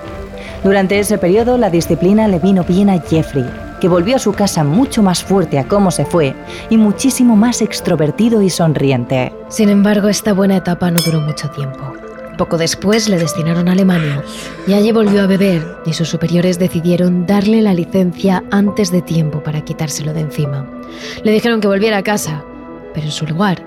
Durante 0.64 0.98
ese 0.98 1.18
periodo 1.18 1.58
la 1.58 1.70
disciplina 1.70 2.26
le 2.26 2.38
vino 2.38 2.64
bien 2.64 2.90
a 2.90 3.00
Jeffrey, 3.00 3.44
que 3.80 3.88
volvió 3.88 4.16
a 4.16 4.18
su 4.18 4.32
casa 4.32 4.64
mucho 4.64 5.02
más 5.02 5.22
fuerte 5.22 5.58
a 5.58 5.68
cómo 5.68 5.90
se 5.90 6.06
fue 6.06 6.34
y 6.70 6.78
muchísimo 6.78 7.36
más 7.36 7.62
extrovertido 7.62 8.42
y 8.42 8.50
sonriente. 8.50 9.32
Sin 9.48 9.68
embargo, 9.68 10.08
esta 10.08 10.32
buena 10.32 10.56
etapa 10.56 10.90
no 10.90 11.00
duró 11.00 11.20
mucho 11.20 11.50
tiempo. 11.50 11.92
Poco 12.38 12.58
después 12.58 13.08
le 13.08 13.18
destinaron 13.18 13.68
a 13.68 13.72
Alemania 13.72 14.22
y 14.66 14.74
allí 14.74 14.92
volvió 14.92 15.22
a 15.22 15.26
beber 15.26 15.62
y 15.86 15.94
sus 15.94 16.08
superiores 16.08 16.58
decidieron 16.58 17.26
darle 17.26 17.62
la 17.62 17.72
licencia 17.72 18.44
antes 18.50 18.90
de 18.90 19.00
tiempo 19.00 19.42
para 19.42 19.62
quitárselo 19.62 20.12
de 20.12 20.20
encima. 20.20 20.66
Le 21.22 21.32
dijeron 21.32 21.60
que 21.60 21.68
volviera 21.68 21.98
a 21.98 22.02
casa, 22.02 22.44
pero 22.96 23.08
en 23.08 23.12
su 23.12 23.26
lugar, 23.26 23.62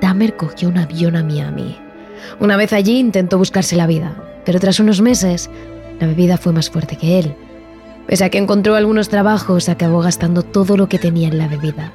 Dahmer 0.00 0.36
cogió 0.36 0.68
un 0.68 0.78
avión 0.78 1.16
a 1.16 1.24
Miami. 1.24 1.76
Una 2.38 2.56
vez 2.56 2.72
allí 2.72 2.96
intentó 2.96 3.36
buscarse 3.36 3.74
la 3.74 3.88
vida, 3.88 4.14
pero 4.44 4.60
tras 4.60 4.78
unos 4.78 5.00
meses, 5.00 5.50
la 5.98 6.06
bebida 6.06 6.38
fue 6.38 6.52
más 6.52 6.70
fuerte 6.70 6.94
que 6.96 7.18
él. 7.18 7.34
Pese 8.06 8.22
a 8.22 8.30
que 8.30 8.38
encontró 8.38 8.76
algunos 8.76 9.08
trabajos, 9.08 9.68
acabó 9.68 10.00
gastando 10.00 10.44
todo 10.44 10.76
lo 10.76 10.88
que 10.88 11.00
tenía 11.00 11.26
en 11.26 11.38
la 11.38 11.48
bebida. 11.48 11.92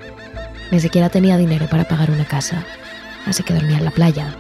Ni 0.70 0.82
siquiera 0.82 1.08
tenía 1.08 1.38
dinero 1.38 1.68
para 1.70 1.86
pagar 1.86 2.12
una 2.12 2.26
casa, 2.26 2.66
así 3.26 3.44
que 3.44 3.54
dormía 3.54 3.78
en 3.78 3.86
la 3.86 3.92
playa. 3.92 4.36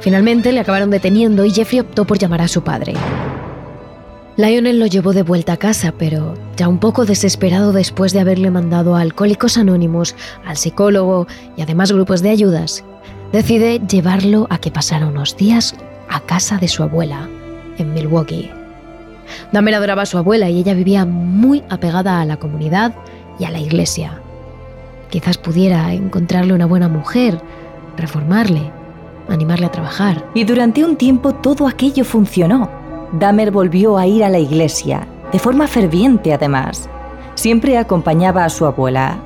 Finalmente 0.00 0.52
le 0.52 0.60
acabaron 0.60 0.90
deteniendo 0.90 1.46
y 1.46 1.52
Jeffrey 1.52 1.80
optó 1.80 2.04
por 2.04 2.18
llamar 2.18 2.42
a 2.42 2.48
su 2.48 2.62
padre. 2.62 2.92
Lionel 4.36 4.78
lo 4.78 4.86
llevó 4.86 5.12
de 5.12 5.22
vuelta 5.22 5.54
a 5.54 5.56
casa, 5.56 5.92
pero 5.96 6.34
ya 6.56 6.68
un 6.68 6.78
poco 6.78 7.04
desesperado 7.04 7.72
después 7.72 8.12
de 8.12 8.20
haberle 8.20 8.50
mandado 8.50 8.96
a 8.96 9.00
Alcohólicos 9.00 9.58
Anónimos, 9.58 10.14
al 10.46 10.56
psicólogo 10.56 11.26
y 11.56 11.62
además 11.62 11.92
grupos 11.92 12.22
de 12.22 12.30
ayudas, 12.30 12.84
decide 13.32 13.80
llevarlo 13.80 14.46
a 14.50 14.58
que 14.58 14.70
pasara 14.70 15.08
unos 15.08 15.36
días 15.36 15.74
a 16.08 16.20
casa 16.20 16.58
de 16.58 16.68
su 16.68 16.82
abuela, 16.82 17.28
en 17.78 17.92
Milwaukee. 17.92 18.50
Dahmer 19.52 19.74
adoraba 19.74 20.02
a 20.02 20.06
su 20.06 20.18
abuela 20.18 20.48
y 20.48 20.58
ella 20.58 20.74
vivía 20.74 21.04
muy 21.04 21.62
apegada 21.68 22.20
a 22.20 22.24
la 22.24 22.36
comunidad 22.36 22.94
y 23.38 23.44
a 23.44 23.50
la 23.50 23.60
iglesia. 23.60 24.20
Quizás 25.10 25.38
pudiera 25.38 25.92
encontrarle 25.92 26.52
una 26.52 26.66
buena 26.66 26.88
mujer, 26.88 27.40
reformarle, 27.96 28.70
animarle 29.28 29.66
a 29.66 29.72
trabajar. 29.72 30.24
Y 30.34 30.44
durante 30.44 30.84
un 30.84 30.96
tiempo 30.96 31.34
todo 31.34 31.66
aquello 31.66 32.04
funcionó. 32.04 32.79
Dahmer 33.12 33.50
volvió 33.50 33.98
a 33.98 34.06
ir 34.06 34.22
a 34.24 34.28
la 34.28 34.38
iglesia, 34.38 35.06
de 35.32 35.38
forma 35.38 35.66
ferviente 35.66 36.32
además. 36.32 36.88
Siempre 37.34 37.76
acompañaba 37.76 38.44
a 38.44 38.48
su 38.48 38.66
abuela. 38.66 39.18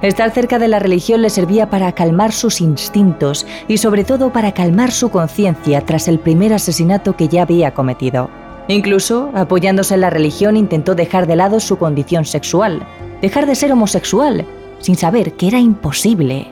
Estar 0.00 0.30
cerca 0.30 0.60
de 0.60 0.68
la 0.68 0.78
religión 0.78 1.22
le 1.22 1.30
servía 1.30 1.68
para 1.68 1.90
calmar 1.92 2.32
sus 2.32 2.60
instintos 2.60 3.46
y 3.66 3.78
sobre 3.78 4.04
todo 4.04 4.32
para 4.32 4.52
calmar 4.52 4.92
su 4.92 5.10
conciencia 5.10 5.84
tras 5.84 6.06
el 6.06 6.20
primer 6.20 6.52
asesinato 6.52 7.16
que 7.16 7.26
ya 7.26 7.42
había 7.42 7.74
cometido. 7.74 8.30
Incluso, 8.68 9.30
apoyándose 9.34 9.94
en 9.94 10.02
la 10.02 10.10
religión, 10.10 10.56
intentó 10.56 10.94
dejar 10.94 11.26
de 11.26 11.34
lado 11.34 11.58
su 11.58 11.78
condición 11.78 12.24
sexual, 12.24 12.86
dejar 13.20 13.46
de 13.46 13.56
ser 13.56 13.72
homosexual, 13.72 14.46
sin 14.78 14.94
saber 14.94 15.32
que 15.32 15.48
era 15.48 15.58
imposible. 15.58 16.46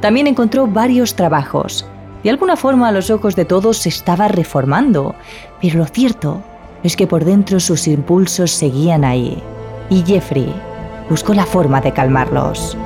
También 0.00 0.26
encontró 0.26 0.66
varios 0.66 1.14
trabajos, 1.14 1.86
de 2.26 2.30
alguna 2.30 2.56
forma 2.56 2.88
a 2.88 2.92
los 2.92 3.10
ojos 3.10 3.36
de 3.36 3.44
todos 3.44 3.76
se 3.76 3.88
estaba 3.88 4.26
reformando, 4.26 5.14
pero 5.62 5.78
lo 5.78 5.86
cierto 5.86 6.42
es 6.82 6.96
que 6.96 7.06
por 7.06 7.24
dentro 7.24 7.60
sus 7.60 7.86
impulsos 7.86 8.50
seguían 8.50 9.04
ahí. 9.04 9.40
Y 9.90 10.02
Jeffrey 10.02 10.52
buscó 11.08 11.34
la 11.34 11.46
forma 11.46 11.80
de 11.80 11.92
calmarlos. 11.92 12.76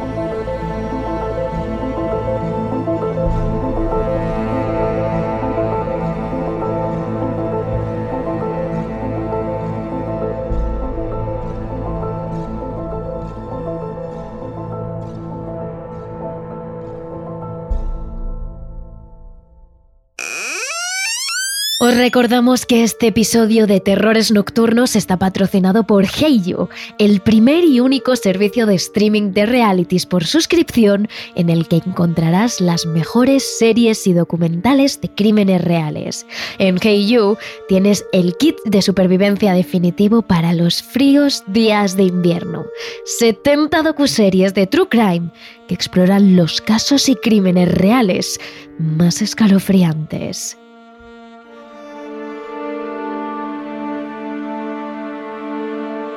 Os 21.90 21.97
recordamos 21.97 22.66
que 22.66 22.85
este 22.85 23.09
episodio 23.09 23.66
de 23.66 23.80
Terrores 23.80 24.30
Nocturnos 24.30 24.94
está 24.94 25.18
patrocinado 25.18 25.82
por 25.82 26.04
Heiyu, 26.04 26.68
el 27.00 27.18
primer 27.20 27.64
y 27.64 27.80
único 27.80 28.14
servicio 28.14 28.64
de 28.66 28.76
streaming 28.76 29.32
de 29.32 29.44
realities 29.44 30.06
por 30.06 30.25
suscripción 30.25 31.09
en 31.35 31.50
el 31.50 31.66
que 31.66 31.82
encontrarás 31.85 32.61
las 32.61 32.87
mejores 32.87 33.42
series 33.59 34.06
y 34.06 34.12
documentales 34.12 35.00
de 35.00 35.12
crímenes 35.12 35.64
reales. 35.64 36.26
En 36.61 36.78
Heiyu 36.80 37.37
tienes 37.66 38.04
el 38.12 38.37
kit 38.37 38.54
de 38.64 38.82
supervivencia 38.82 39.52
definitivo 39.52 40.23
para 40.23 40.52
los 40.52 40.85
fríos 40.85 41.42
días 41.49 41.97
de 41.97 42.04
invierno. 42.04 42.66
70 43.04 43.82
docuseries 43.82 44.54
de 44.54 44.68
True 44.68 44.88
Crime 44.88 45.32
que 45.66 45.75
exploran 45.75 46.37
los 46.37 46.61
casos 46.61 47.09
y 47.09 47.16
crímenes 47.16 47.68
reales 47.68 48.38
más 48.78 49.23
escalofriantes. 49.23 50.56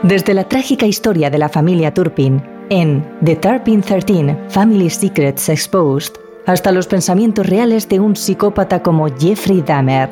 Desde 0.03 0.33
la 0.33 0.43
trágica 0.43 0.85
historia 0.85 1.29
de 1.29 1.37
la 1.37 1.47
familia 1.47 1.93
Turpin 1.93 2.43
en 2.69 3.05
The 3.23 3.37
Turpin 3.37 3.81
13 3.81 4.37
Family 4.49 4.89
Secrets 4.89 5.47
Exposed 5.47 6.11
hasta 6.45 6.73
los 6.73 6.87
pensamientos 6.87 7.47
reales 7.47 7.87
de 7.87 8.01
un 8.01 8.17
psicópata 8.17 8.83
como 8.83 9.07
Jeffrey 9.17 9.61
Dahmer, 9.61 10.09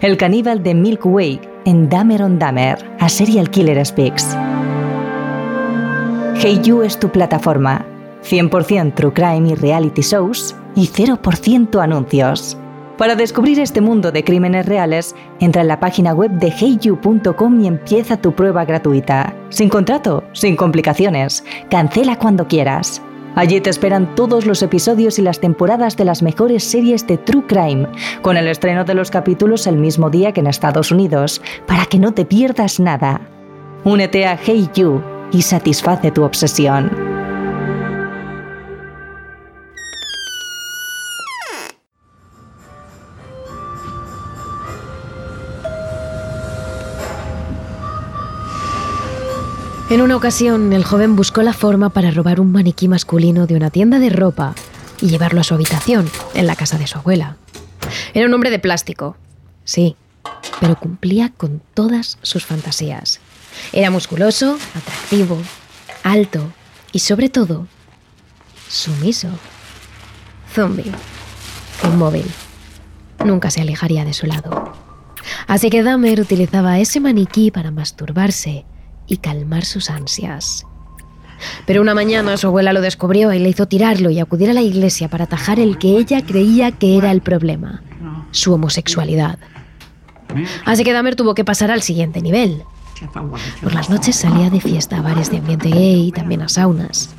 el 0.00 0.16
caníbal 0.16 0.62
de 0.62 0.74
Milk 0.74 1.04
Way 1.04 1.42
en 1.66 1.90
Dahmer 1.90 2.22
on 2.22 2.38
Dahmer, 2.38 2.78
a 2.98 3.08
Serial 3.10 3.50
Killer 3.50 3.84
Speaks. 3.84 4.34
Hey 6.36 6.58
You 6.62 6.80
es 6.80 6.98
tu 6.98 7.10
plataforma, 7.10 7.84
100% 8.22 8.94
True 8.94 9.12
Crime 9.12 9.50
y 9.50 9.54
Reality 9.56 10.00
Shows 10.00 10.56
y 10.74 10.88
0% 10.88 11.82
anuncios. 11.82 12.56
Para 12.98 13.16
descubrir 13.16 13.58
este 13.58 13.80
mundo 13.80 14.12
de 14.12 14.22
crímenes 14.22 14.66
reales, 14.66 15.16
entra 15.40 15.62
en 15.62 15.68
la 15.68 15.80
página 15.80 16.14
web 16.14 16.30
de 16.30 16.48
heyu.com 16.48 17.60
y 17.60 17.66
empieza 17.66 18.16
tu 18.16 18.32
prueba 18.32 18.64
gratuita. 18.64 19.34
Sin 19.48 19.68
contrato, 19.68 20.22
sin 20.32 20.54
complicaciones. 20.54 21.44
Cancela 21.70 22.16
cuando 22.16 22.46
quieras. 22.46 23.02
Allí 23.34 23.60
te 23.60 23.70
esperan 23.70 24.14
todos 24.14 24.46
los 24.46 24.62
episodios 24.62 25.18
y 25.18 25.22
las 25.22 25.40
temporadas 25.40 25.96
de 25.96 26.04
las 26.04 26.22
mejores 26.22 26.62
series 26.62 27.04
de 27.08 27.18
True 27.18 27.44
Crime, 27.48 27.88
con 28.22 28.36
el 28.36 28.46
estreno 28.46 28.84
de 28.84 28.94
los 28.94 29.10
capítulos 29.10 29.66
el 29.66 29.76
mismo 29.76 30.08
día 30.08 30.30
que 30.30 30.38
en 30.38 30.46
Estados 30.46 30.92
Unidos, 30.92 31.42
para 31.66 31.86
que 31.86 31.98
no 31.98 32.14
te 32.14 32.24
pierdas 32.24 32.78
nada. 32.78 33.20
Únete 33.82 34.24
a 34.24 34.38
Hey 34.40 34.70
You 34.74 35.02
y 35.32 35.42
satisface 35.42 36.12
tu 36.12 36.22
obsesión. 36.22 37.13
En 49.94 50.02
una 50.02 50.16
ocasión, 50.16 50.72
el 50.72 50.82
joven 50.82 51.14
buscó 51.14 51.42
la 51.42 51.52
forma 51.52 51.88
para 51.88 52.10
robar 52.10 52.40
un 52.40 52.50
maniquí 52.50 52.88
masculino 52.88 53.46
de 53.46 53.54
una 53.54 53.70
tienda 53.70 54.00
de 54.00 54.10
ropa 54.10 54.56
y 55.00 55.06
llevarlo 55.06 55.40
a 55.40 55.44
su 55.44 55.54
habitación, 55.54 56.10
en 56.34 56.48
la 56.48 56.56
casa 56.56 56.78
de 56.78 56.88
su 56.88 56.98
abuela. 56.98 57.36
Era 58.12 58.26
un 58.26 58.34
hombre 58.34 58.50
de 58.50 58.58
plástico, 58.58 59.16
sí, 59.62 59.94
pero 60.58 60.74
cumplía 60.74 61.28
con 61.36 61.62
todas 61.74 62.18
sus 62.22 62.44
fantasías. 62.44 63.20
Era 63.72 63.92
musculoso, 63.92 64.58
atractivo, 64.74 65.38
alto 66.02 66.52
y 66.90 66.98
sobre 66.98 67.28
todo, 67.28 67.68
sumiso. 68.68 69.28
Zombie, 70.52 70.90
inmóvil. 71.84 72.26
Nunca 73.24 73.48
se 73.48 73.60
alejaría 73.60 74.04
de 74.04 74.12
su 74.12 74.26
lado. 74.26 74.72
Así 75.46 75.70
que 75.70 75.84
Dahmer 75.84 76.20
utilizaba 76.20 76.80
ese 76.80 76.98
maniquí 76.98 77.52
para 77.52 77.70
masturbarse 77.70 78.64
y 79.06 79.18
calmar 79.18 79.64
sus 79.64 79.90
ansias. 79.90 80.66
Pero 81.66 81.82
una 81.82 81.94
mañana 81.94 82.36
su 82.36 82.46
abuela 82.46 82.72
lo 82.72 82.80
descubrió 82.80 83.32
y 83.32 83.38
le 83.38 83.48
hizo 83.48 83.66
tirarlo 83.66 84.10
y 84.10 84.20
acudir 84.20 84.50
a 84.50 84.54
la 84.54 84.62
iglesia 84.62 85.08
para 85.08 85.24
atajar 85.24 85.60
el 85.60 85.78
que 85.78 85.98
ella 85.98 86.24
creía 86.24 86.72
que 86.72 86.96
era 86.96 87.10
el 87.10 87.20
problema, 87.20 87.82
su 88.30 88.54
homosexualidad. 88.54 89.38
Así 90.64 90.84
que 90.84 90.92
Dahmer 90.92 91.16
tuvo 91.16 91.34
que 91.34 91.44
pasar 91.44 91.70
al 91.70 91.82
siguiente 91.82 92.20
nivel. 92.20 92.62
Por 93.62 93.74
las 93.74 93.90
noches 93.90 94.16
salía 94.16 94.50
de 94.50 94.60
fiesta 94.60 94.98
a 94.98 95.02
bares 95.02 95.30
de 95.30 95.38
ambiente 95.38 95.68
gay 95.68 96.08
y 96.08 96.12
también 96.12 96.42
a 96.42 96.48
saunas. 96.48 97.14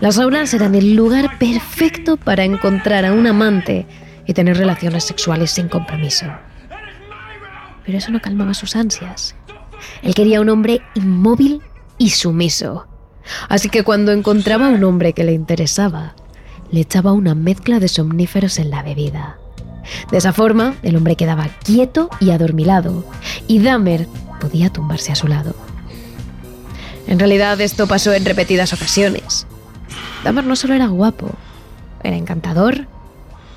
Las 0.00 0.16
saunas 0.16 0.52
eran 0.54 0.74
el 0.74 0.94
lugar 0.94 1.38
perfecto 1.38 2.16
para 2.16 2.44
encontrar 2.44 3.04
a 3.04 3.12
un 3.12 3.26
amante 3.26 3.86
y 4.26 4.34
tener 4.34 4.56
relaciones 4.56 5.04
sexuales 5.04 5.50
sin 5.50 5.68
compromiso. 5.68 6.26
Pero 7.84 7.98
eso 7.98 8.10
no 8.10 8.20
calmaba 8.20 8.54
sus 8.54 8.76
ansias. 8.76 9.34
Él 10.02 10.14
quería 10.14 10.40
un 10.40 10.48
hombre 10.48 10.82
inmóvil 10.94 11.62
y 11.98 12.10
sumiso. 12.10 12.86
Así 13.48 13.68
que 13.68 13.84
cuando 13.84 14.12
encontraba 14.12 14.68
un 14.68 14.84
hombre 14.84 15.12
que 15.12 15.24
le 15.24 15.32
interesaba, 15.32 16.14
le 16.70 16.80
echaba 16.80 17.12
una 17.12 17.34
mezcla 17.34 17.80
de 17.80 17.88
somníferos 17.88 18.58
en 18.58 18.70
la 18.70 18.82
bebida. 18.82 19.38
De 20.10 20.18
esa 20.18 20.32
forma, 20.32 20.74
el 20.82 20.96
hombre 20.96 21.16
quedaba 21.16 21.48
quieto 21.62 22.08
y 22.20 22.30
adormilado, 22.30 23.04
y 23.46 23.60
Dahmer 23.60 24.08
podía 24.40 24.70
tumbarse 24.70 25.12
a 25.12 25.14
su 25.14 25.28
lado. 25.28 25.54
En 27.06 27.18
realidad 27.18 27.60
esto 27.60 27.86
pasó 27.86 28.12
en 28.12 28.24
repetidas 28.24 28.72
ocasiones. 28.72 29.46
Dahmer 30.22 30.44
no 30.44 30.56
solo 30.56 30.74
era 30.74 30.86
guapo, 30.86 31.30
era 32.02 32.16
encantador 32.16 32.86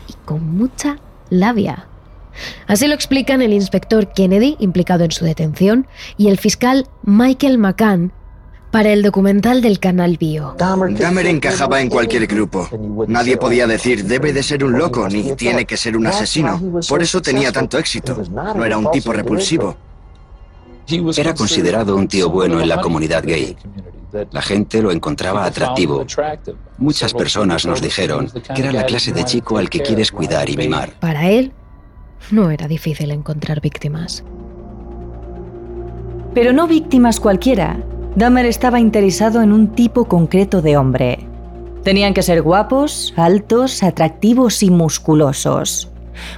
y 0.08 0.14
con 0.26 0.58
mucha 0.58 0.98
labia. 1.30 1.88
Así 2.68 2.88
lo 2.88 2.94
explican 2.94 3.42
el 3.42 3.54
inspector 3.54 4.12
Kennedy, 4.14 4.56
implicado 4.60 5.04
en 5.04 5.12
su 5.12 5.26
detención, 5.26 5.88
y 6.18 6.28
el 6.28 6.38
fiscal 6.38 6.88
Michael 7.04 7.58
McCann 7.58 8.12
para 8.72 8.92
el 8.92 9.02
documental 9.02 9.62
del 9.62 9.80
canal 9.80 10.18
Bio. 10.18 10.56
Dahmer 10.58 11.26
encajaba 11.28 11.82
en 11.82 11.90
cualquier 11.90 12.28
grupo. 12.28 12.70
Nadie 13.08 13.38
podía 13.38 13.66
decir 13.66 14.06
debe 14.06 14.34
de 14.34 14.44
ser 14.44 14.64
un 14.64 14.78
loco 14.78 15.08
ni 15.08 15.34
tiene 15.34 15.66
que 15.66 15.78
ser 15.78 15.96
un 15.96 16.08
asesino. 16.08 16.62
Por 16.88 17.02
eso 17.02 17.22
tenía 17.22 17.52
tanto 17.52 17.78
éxito. 17.78 18.22
No 18.30 18.66
era 18.66 18.78
un 18.78 18.92
tipo 18.92 19.14
repulsivo. 19.14 19.76
Era 21.18 21.34
considerado 21.34 21.96
un 21.96 22.08
tío 22.08 22.30
bueno 22.30 22.62
en 22.62 22.70
la 22.70 22.82
comunidad 22.82 23.24
gay. 23.24 23.58
La 24.32 24.42
gente 24.42 24.82
lo 24.82 24.92
encontraba 24.92 25.46
atractivo. 25.46 26.06
Muchas 26.78 27.14
personas 27.14 27.66
nos 27.66 27.82
dijeron 27.82 28.30
que 28.56 28.62
era 28.62 28.72
la 28.72 28.86
clase 28.86 29.12
de 29.12 29.26
chico 29.26 29.58
al 29.58 29.70
que 29.70 29.82
quieres 29.82 30.12
cuidar 30.12 30.50
y 30.50 30.56
mimar. 30.56 30.94
Para 31.00 31.30
él, 31.30 31.52
no 32.32 32.52
era 32.52 32.68
difícil 32.68 33.12
encontrar 33.12 33.62
víctimas. 33.62 34.24
Pero 36.34 36.54
no 36.54 36.68
víctimas 36.68 37.20
cualquiera. 37.20 37.78
Dahmer 38.16 38.46
estaba 38.46 38.80
interesado 38.80 39.42
en 39.42 39.52
un 39.52 39.70
tipo 39.70 40.06
concreto 40.06 40.62
de 40.62 40.78
hombre. 40.78 41.20
Tenían 41.84 42.14
que 42.14 42.22
ser 42.22 42.42
guapos, 42.42 43.14
altos, 43.16 43.82
atractivos 43.82 44.62
y 44.62 44.70
musculosos. 44.70 45.90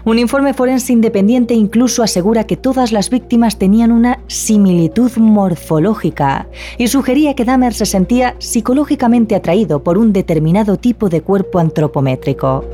Un 0.06 0.20
informe 0.20 0.54
forense 0.54 0.94
independiente 0.94 1.54
incluso 1.54 2.04
asegura 2.04 2.46
que 2.46 2.58
todas 2.58 2.92
las 2.92 3.10
víctimas 3.10 3.58
tenían 3.58 3.92
una 3.92 4.20
similitud 4.28 5.12
morfológica 5.18 6.48
y 6.78 6.88
sugería 6.88 7.34
que 7.34 7.46
Dahmer 7.46 7.74
se 7.74 7.86
sentía 7.86 8.36
psicológicamente 8.40 9.36
atraído 9.36 9.84
por 9.84 9.98
un 9.98 10.14
determinado 10.14 10.78
tipo 10.78 11.10
de 11.10 11.22
cuerpo 11.22 11.60
antropométrico. 11.60 12.66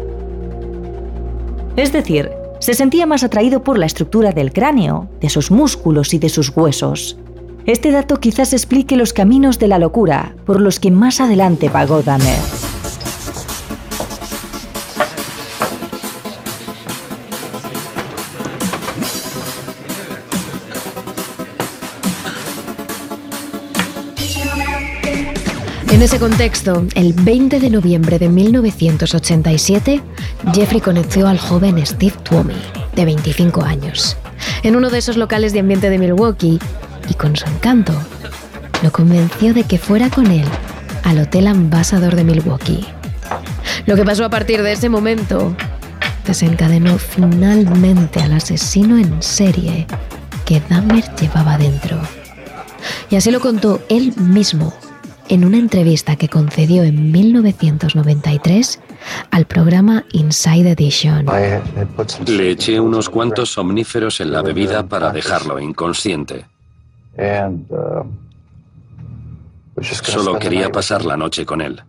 Es 1.75 1.91
decir, 1.91 2.31
se 2.59 2.73
sentía 2.73 3.05
más 3.05 3.23
atraído 3.23 3.63
por 3.63 3.77
la 3.77 3.85
estructura 3.85 4.31
del 4.31 4.53
cráneo, 4.53 5.09
de 5.21 5.29
sus 5.29 5.51
músculos 5.51 6.13
y 6.13 6.19
de 6.19 6.29
sus 6.29 6.49
huesos. 6.49 7.17
Este 7.65 7.91
dato 7.91 8.19
quizás 8.19 8.53
explique 8.53 8.95
los 8.95 9.13
caminos 9.13 9.57
de 9.59 9.67
la 9.67 9.79
locura 9.79 10.35
por 10.45 10.61
los 10.61 10.79
que 10.79 10.91
más 10.91 11.19
adelante 11.19 11.69
pagó 11.69 12.03
Dahmer. 12.03 12.39
En 25.95 26.01
ese 26.01 26.19
contexto, 26.19 26.85
el 26.95 27.13
20 27.13 27.61
de 27.61 27.69
noviembre 27.69 28.19
de 28.19 28.27
1987, 28.27 30.01
Jeffrey 30.53 30.81
conoció 30.81 31.27
al 31.27 31.39
joven 31.39 31.83
Steve 31.85 32.15
Twomey, 32.23 32.55
de 32.95 33.05
25 33.05 33.63
años, 33.63 34.17
en 34.63 34.75
uno 34.75 34.89
de 34.89 34.99
esos 34.99 35.17
locales 35.17 35.53
de 35.53 35.59
ambiente 35.59 35.89
de 35.89 35.97
Milwaukee 35.97 36.59
y 37.09 37.13
con 37.15 37.35
su 37.35 37.45
encanto 37.47 37.93
lo 38.83 38.91
convenció 38.91 39.53
de 39.53 39.63
que 39.63 39.77
fuera 39.77 40.09
con 40.09 40.27
él 40.27 40.45
al 41.03 41.19
Hotel 41.19 41.47
Ambassador 41.47 42.15
de 42.15 42.23
Milwaukee. 42.23 42.85
Lo 43.85 43.95
que 43.95 44.05
pasó 44.05 44.25
a 44.25 44.29
partir 44.29 44.61
de 44.61 44.73
ese 44.73 44.89
momento 44.89 45.55
desencadenó 46.25 46.97
finalmente 46.97 48.21
al 48.21 48.33
asesino 48.33 48.97
en 48.97 49.21
serie 49.21 49.87
que 50.45 50.61
Dahmer 50.69 51.03
llevaba 51.15 51.57
dentro. 51.57 51.99
Y 53.09 53.15
así 53.15 53.31
lo 53.31 53.39
contó 53.39 53.81
él 53.89 54.13
mismo 54.17 54.73
en 55.29 55.45
una 55.45 55.57
entrevista 55.57 56.15
que 56.15 56.29
concedió 56.29 56.83
en 56.83 57.11
1993 57.11 58.79
al 59.31 59.45
programa 59.45 60.05
Inside 60.11 60.71
Edition. 60.71 61.25
Le 62.27 62.51
eché 62.51 62.79
unos 62.79 63.09
cuantos 63.09 63.51
somníferos 63.51 64.19
en 64.21 64.31
la 64.31 64.41
bebida 64.41 64.87
para 64.87 65.11
dejarlo 65.11 65.59
inconsciente. 65.59 66.45
Solo 70.03 70.39
quería 70.39 70.71
pasar 70.71 71.05
la 71.05 71.17
noche 71.17 71.45
con 71.45 71.61
él. 71.61 71.81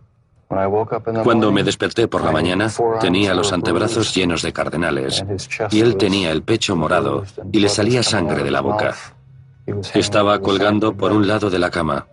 Cuando 1.23 1.51
me 1.51 1.63
desperté 1.63 2.07
por 2.07 2.23
la 2.23 2.31
mañana, 2.31 2.71
tenía 3.01 3.33
los 3.33 3.51
antebrazos 3.51 4.15
llenos 4.15 4.41
de 4.41 4.53
cardenales 4.53 5.23
y 5.71 5.81
él 5.81 5.97
tenía 5.97 6.31
el 6.31 6.41
pecho 6.41 6.75
morado 6.75 7.25
y 7.51 7.59
le 7.59 7.67
salía 7.67 8.01
sangre 8.01 8.43
de 8.43 8.51
la 8.51 8.61
boca. 8.61 8.95
Estaba 9.93 10.39
colgando 10.39 10.95
por 10.95 11.11
un 11.11 11.27
lado 11.27 11.49
de 11.49 11.59
la 11.59 11.69
cama. 11.69 12.07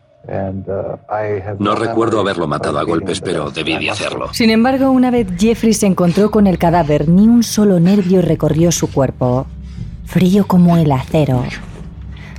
No 1.58 1.74
recuerdo 1.74 2.20
haberlo 2.20 2.46
matado 2.46 2.78
a 2.78 2.84
golpes, 2.84 3.20
pero 3.20 3.50
debí 3.50 3.78
de 3.78 3.90
hacerlo. 3.90 4.32
Sin 4.32 4.50
embargo, 4.50 4.90
una 4.90 5.10
vez 5.10 5.26
Jeffrey 5.38 5.74
se 5.74 5.87
encontró 5.87 6.30
con 6.30 6.46
el 6.46 6.58
cadáver, 6.58 7.08
ni 7.08 7.28
un 7.28 7.42
solo 7.42 7.80
nervio 7.80 8.22
recorrió 8.22 8.72
su 8.72 8.90
cuerpo. 8.90 9.46
Frío 10.06 10.46
como 10.46 10.76
el 10.76 10.92
acero. 10.92 11.42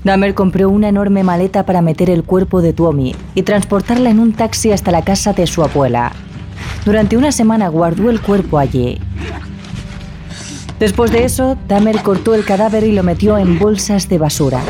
Dahmer 0.03 0.35
compró 0.35 0.69
una 0.69 0.89
enorme 0.89 1.23
maleta 1.23 1.65
para 1.65 1.81
meter 1.81 2.11
el 2.11 2.23
cuerpo 2.23 2.61
de 2.61 2.73
Tuomi 2.73 3.15
y 3.33 3.41
transportarla 3.41 4.11
en 4.11 4.19
un 4.19 4.33
taxi 4.33 4.71
hasta 4.71 4.91
la 4.91 5.03
casa 5.03 5.33
de 5.33 5.47
su 5.47 5.63
abuela. 5.63 6.11
Durante 6.85 7.17
una 7.17 7.31
semana 7.31 7.69
guardó 7.69 8.11
el 8.11 8.21
cuerpo 8.21 8.59
allí. 8.59 8.99
Después 10.79 11.11
de 11.11 11.23
eso, 11.23 11.57
Dahmer 11.67 12.03
cortó 12.03 12.35
el 12.35 12.45
cadáver 12.45 12.83
y 12.83 12.91
lo 12.91 13.01
metió 13.01 13.37
en 13.37 13.57
bolsas 13.57 14.07
de 14.07 14.17
basura. 14.19 14.61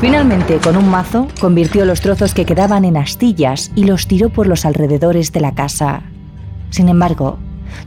Finalmente, 0.00 0.58
con 0.58 0.76
un 0.76 0.88
mazo, 0.88 1.28
convirtió 1.40 1.84
los 1.84 2.00
trozos 2.00 2.34
que 2.34 2.44
quedaban 2.44 2.84
en 2.84 2.96
astillas 2.96 3.70
y 3.74 3.84
los 3.84 4.06
tiró 4.06 4.30
por 4.30 4.46
los 4.46 4.64
alrededores 4.64 5.32
de 5.32 5.40
la 5.40 5.54
casa. 5.54 6.02
Sin 6.70 6.88
embargo, 6.88 7.38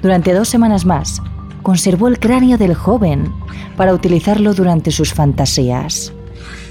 durante 0.01 0.33
dos 0.33 0.47
semanas 0.47 0.85
más, 0.85 1.21
conservó 1.63 2.07
el 2.07 2.19
cráneo 2.19 2.57
del 2.57 2.75
joven 2.75 3.31
para 3.77 3.93
utilizarlo 3.93 4.53
durante 4.53 4.91
sus 4.91 5.13
fantasías 5.13 6.13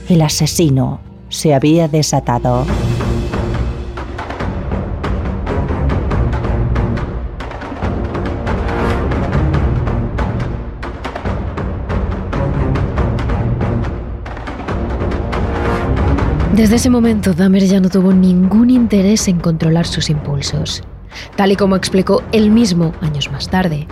el 0.09 0.23
asesino 0.23 1.01
se 1.29 1.55
había 1.55 1.89
desatado. 1.89 2.67
Desde 16.63 16.77
ese 16.77 16.91
momento, 16.91 17.35
Dahmer 17.35 17.65
ya 17.65 17.81
no 17.81 17.89
tuvo 17.91 18.13
ningún 18.13 18.71
interés 18.71 19.27
en 19.27 19.41
controlar 19.41 19.85
sus 19.85 20.09
impulsos, 20.09 20.85
tal 21.35 21.51
y 21.51 21.57
como 21.57 21.75
explicó 21.75 22.23
él 22.31 22.53
mismo 22.53 22.95
años 23.01 23.33
más 23.33 23.49
tarde. 23.49 23.89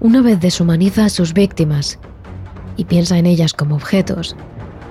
Una 0.00 0.20
vez 0.20 0.40
deshumaniza 0.40 1.04
a 1.04 1.10
sus 1.10 1.32
víctimas 1.32 2.00
y 2.76 2.86
piensa 2.86 3.18
en 3.18 3.26
ellas 3.26 3.52
como 3.52 3.76
objetos, 3.76 4.34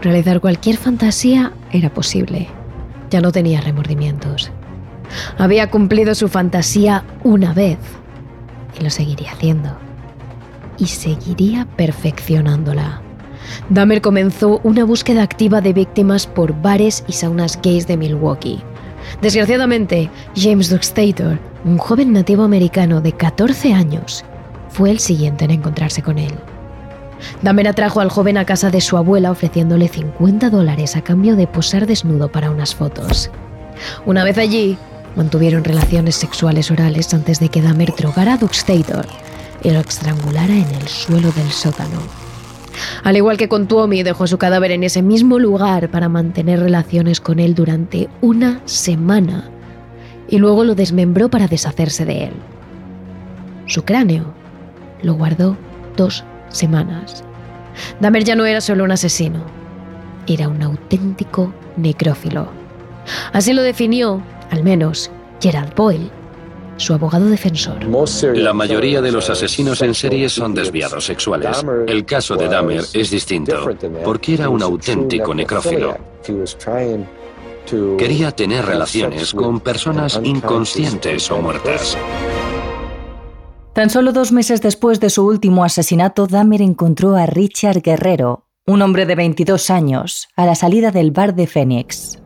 Realizar 0.02 0.40
cualquier 0.40 0.78
fantasía 0.78 1.52
era 1.74 1.94
posible. 1.94 2.48
Ya 3.10 3.20
no 3.20 3.34
tenía 3.34 3.60
remordimientos. 3.60 4.50
Había 5.38 5.70
cumplido 5.70 6.16
su 6.16 6.30
fantasía 6.30 7.04
una 7.26 7.52
vez 7.52 7.78
y 8.80 8.86
lo 8.86 8.90
seguiría 8.90 9.34
haciendo. 9.34 9.78
Y 10.78 10.86
seguiría 10.86 11.68
perfeccionándola. 11.76 13.02
Dahmer 13.70 14.02
comenzó 14.02 14.60
una 14.64 14.84
búsqueda 14.84 15.24
activa 15.24 15.62
de 15.62 15.74
víctimas 15.74 16.28
por 16.28 16.60
bares 16.62 17.04
y 17.08 17.14
saunas 17.14 17.60
gays 17.62 17.88
de 17.88 17.98
Milwaukee. 17.98 18.62
Desgraciadamente, 19.22 20.10
James 20.36 20.70
Duxtator, 20.70 21.40
un 21.66 21.78
joven 21.78 22.14
nativo 22.14 22.44
americano 22.44 23.02
de 23.02 23.14
14 23.14 23.74
años, 23.74 24.24
fue 24.70 24.92
el 24.92 25.00
siguiente 25.00 25.46
en 25.46 25.52
encontrarse 25.52 26.02
con 26.02 26.18
él. 26.18 26.34
Dahmer 27.42 27.68
atrajo 27.68 28.00
al 28.00 28.10
joven 28.10 28.38
a 28.38 28.46
casa 28.46 28.70
de 28.70 28.82
su 28.82 28.98
abuela 28.98 29.32
ofreciéndole 29.32 29.88
50 29.88 30.50
dólares 30.50 30.96
a 30.96 31.02
cambio 31.02 31.36
de 31.36 31.48
posar 31.48 31.88
desnudo 31.88 32.32
para 32.32 32.52
unas 32.52 32.76
fotos. 32.76 33.32
Una 34.06 34.24
vez 34.24 34.38
allí, 34.38 34.78
mantuvieron 35.16 35.64
relaciones 35.64 36.16
sexuales 36.16 36.70
orales 36.70 37.14
antes 37.14 37.40
de 37.40 37.50
que 37.50 37.62
Dahmer 37.62 37.94
drogara 37.96 38.34
a 38.34 38.38
Duxtator 38.38 39.08
y 39.64 39.72
lo 39.72 39.80
estrangulara 39.80 40.54
en 40.54 40.76
el 40.76 40.88
suelo 40.88 41.32
del 41.32 41.52
sótano. 41.52 42.27
Al 43.04 43.18
igual 43.18 43.38
que 43.38 43.48
con 43.48 43.68
Tuomi, 43.68 44.04
dejó 44.04 44.28
su 44.28 44.38
cadáver 44.38 44.72
en 44.72 44.84
ese 44.84 45.02
mismo 45.02 45.40
lugar 45.40 45.90
para 45.90 46.10
mantener 46.10 46.60
relaciones 46.60 47.22
con 47.22 47.40
él 47.40 47.56
durante 47.56 48.10
una 48.22 48.62
semana 48.66 49.50
y 50.30 50.38
luego 50.38 50.64
lo 50.64 50.76
desmembró 50.76 51.30
para 51.30 51.48
deshacerse 51.48 52.06
de 52.06 52.26
él. 52.26 52.34
Su 53.66 53.84
cráneo 53.84 54.34
lo 55.02 55.14
guardó 55.14 55.58
dos 55.96 56.24
semanas. 56.50 57.24
Dahmer 58.00 58.24
ya 58.24 58.36
no 58.36 58.46
era 58.46 58.62
solo 58.62 58.84
un 58.84 58.92
asesino, 58.92 59.44
era 60.28 60.48
un 60.48 60.62
auténtico 60.62 61.54
necrófilo. 61.76 62.48
Así 63.34 63.54
lo 63.54 63.62
definió, 63.62 64.22
al 64.52 64.64
menos, 64.64 65.12
Gerald 65.40 65.76
Boyle, 65.76 66.12
su 66.78 66.94
abogado 66.94 67.26
defensor. 67.26 67.84
La 68.36 68.54
mayoría 68.54 69.02
de 69.02 69.12
los 69.12 69.30
asesinos 69.30 69.82
en 69.82 69.94
serie 69.94 70.30
son 70.30 70.54
desviados 70.54 71.06
sexuales. 71.06 71.64
El 71.88 72.06
caso 72.06 72.36
de 72.36 72.48
Dahmer 72.48 72.84
es 72.94 73.10
distinto, 73.10 73.70
porque 74.04 74.36
era 74.36 74.50
un 74.50 74.62
auténtico 74.62 75.34
necrófilo. 75.34 75.98
Quería 77.98 78.32
tener 78.32 78.66
relaciones 78.66 79.34
con 79.34 79.60
personas 79.60 80.20
inconscientes 80.24 81.30
o 81.32 81.42
muertas. 81.42 81.98
Tan 83.74 83.90
solo 83.90 84.12
dos 84.12 84.32
meses 84.32 84.62
después 84.62 85.00
de 85.00 85.10
su 85.10 85.26
último 85.26 85.64
asesinato, 85.64 86.26
Dahmer 86.26 86.62
encontró 86.62 87.16
a 87.16 87.26
Richard 87.26 87.82
Guerrero, 87.82 88.46
un 88.66 88.82
hombre 88.82 89.06
de 89.06 89.16
22 89.16 89.70
años, 89.70 90.30
a 90.36 90.46
la 90.46 90.56
salida 90.56 90.92
del 90.92 91.12
bar 91.12 91.36
de 91.36 91.46
Phoenix. 91.46 92.20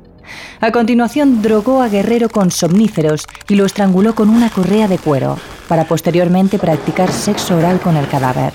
A 0.60 0.72
continuación, 0.72 1.42
drogó 1.42 1.82
a 1.82 1.90
Guerrero 1.90 2.30
con 2.30 2.52
somníferos 2.52 3.26
y 3.48 3.56
lo 3.56 3.66
estranguló 3.66 4.16
con 4.16 4.30
una 4.30 4.50
correa 4.50 4.88
de 4.88 4.98
cuero, 4.98 5.38
para 5.68 5.86
posteriormente 5.86 6.60
practicar 6.60 7.12
sexo 7.12 7.58
oral 7.58 7.80
con 7.80 7.98
el 7.98 8.08
cadáver. 8.08 8.54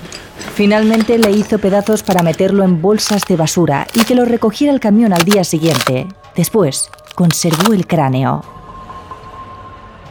Finalmente 0.55 1.17
le 1.17 1.31
hizo 1.31 1.59
pedazos 1.59 2.03
para 2.03 2.23
meterlo 2.23 2.63
en 2.63 2.81
bolsas 2.81 3.23
de 3.27 3.35
basura 3.35 3.87
y 3.93 4.03
que 4.05 4.15
lo 4.15 4.25
recogiera 4.25 4.73
el 4.73 4.79
camión 4.79 5.13
al 5.13 5.23
día 5.23 5.43
siguiente. 5.43 6.07
Después, 6.35 6.89
conservó 7.15 7.73
el 7.73 7.85
cráneo. 7.87 8.43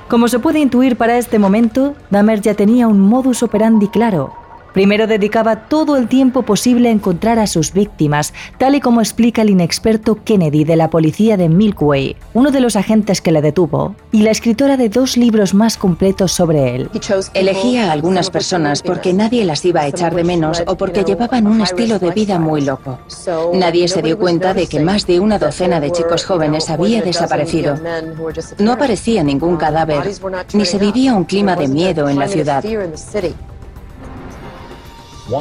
Como 0.08 0.28
se 0.28 0.38
puede 0.38 0.60
intuir 0.60 0.96
para 0.96 1.18
este 1.18 1.38
momento, 1.38 1.94
Dahmer 2.10 2.40
ya 2.40 2.54
tenía 2.54 2.86
un 2.86 3.00
modus 3.00 3.42
operandi 3.42 3.88
claro, 3.88 4.32
Primero 4.76 5.06
dedicaba 5.06 5.56
todo 5.70 5.96
el 5.96 6.06
tiempo 6.06 6.42
posible 6.42 6.90
a 6.90 6.92
encontrar 6.92 7.38
a 7.38 7.46
sus 7.46 7.72
víctimas, 7.72 8.34
tal 8.58 8.74
y 8.74 8.80
como 8.80 9.00
explica 9.00 9.40
el 9.40 9.48
inexperto 9.48 10.22
Kennedy 10.22 10.64
de 10.64 10.76
la 10.76 10.90
policía 10.90 11.38
de 11.38 11.48
Milkway, 11.48 12.14
uno 12.34 12.50
de 12.50 12.60
los 12.60 12.76
agentes 12.76 13.22
que 13.22 13.32
le 13.32 13.40
detuvo, 13.40 13.96
y 14.12 14.20
la 14.20 14.32
escritora 14.32 14.76
de 14.76 14.90
dos 14.90 15.16
libros 15.16 15.54
más 15.54 15.78
completos 15.78 16.32
sobre 16.32 16.74
él. 16.74 16.90
Elegía 17.32 17.88
a 17.88 17.92
algunas 17.92 18.28
personas 18.28 18.82
porque 18.82 19.14
nadie 19.14 19.46
las 19.46 19.64
iba 19.64 19.80
a 19.80 19.86
echar 19.86 20.14
de 20.14 20.24
menos 20.24 20.62
o 20.66 20.76
porque 20.76 21.04
llevaban 21.04 21.46
un 21.46 21.62
estilo 21.62 21.98
de 21.98 22.10
vida 22.10 22.38
muy 22.38 22.60
loco. 22.60 22.98
Nadie 23.54 23.88
se 23.88 24.02
dio 24.02 24.18
cuenta 24.18 24.52
de 24.52 24.66
que 24.66 24.80
más 24.80 25.06
de 25.06 25.20
una 25.20 25.38
docena 25.38 25.80
de 25.80 25.90
chicos 25.90 26.26
jóvenes 26.26 26.68
había 26.68 27.00
desaparecido. 27.00 27.76
No 28.58 28.72
aparecía 28.72 29.22
ningún 29.22 29.56
cadáver, 29.56 30.02
ni 30.52 30.66
se 30.66 30.76
vivía 30.76 31.14
un 31.14 31.24
clima 31.24 31.56
de 31.56 31.66
miedo 31.66 32.10
en 32.10 32.18
la 32.18 32.28
ciudad. 32.28 32.62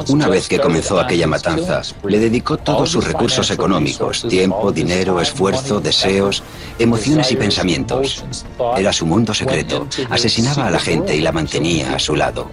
Una 0.08 0.28
vez 0.28 0.48
que 0.48 0.58
comenzó 0.58 0.98
aquella 0.98 1.26
matanza, 1.26 1.82
le 2.04 2.18
dedicó 2.18 2.56
todos 2.56 2.90
sus 2.90 3.06
recursos 3.06 3.50
económicos, 3.50 4.26
tiempo, 4.28 4.72
dinero, 4.72 5.20
esfuerzo, 5.20 5.80
deseos, 5.80 6.42
emociones 6.78 7.30
y 7.30 7.36
pensamientos. 7.36 8.24
Era 8.76 8.92
su 8.92 9.06
mundo 9.06 9.32
secreto. 9.32 9.86
Asesinaba 10.10 10.66
a 10.66 10.70
la 10.70 10.80
gente 10.80 11.14
y 11.14 11.20
la 11.20 11.30
mantenía 11.30 11.94
a 11.94 11.98
su 11.98 12.16
lado. 12.16 12.50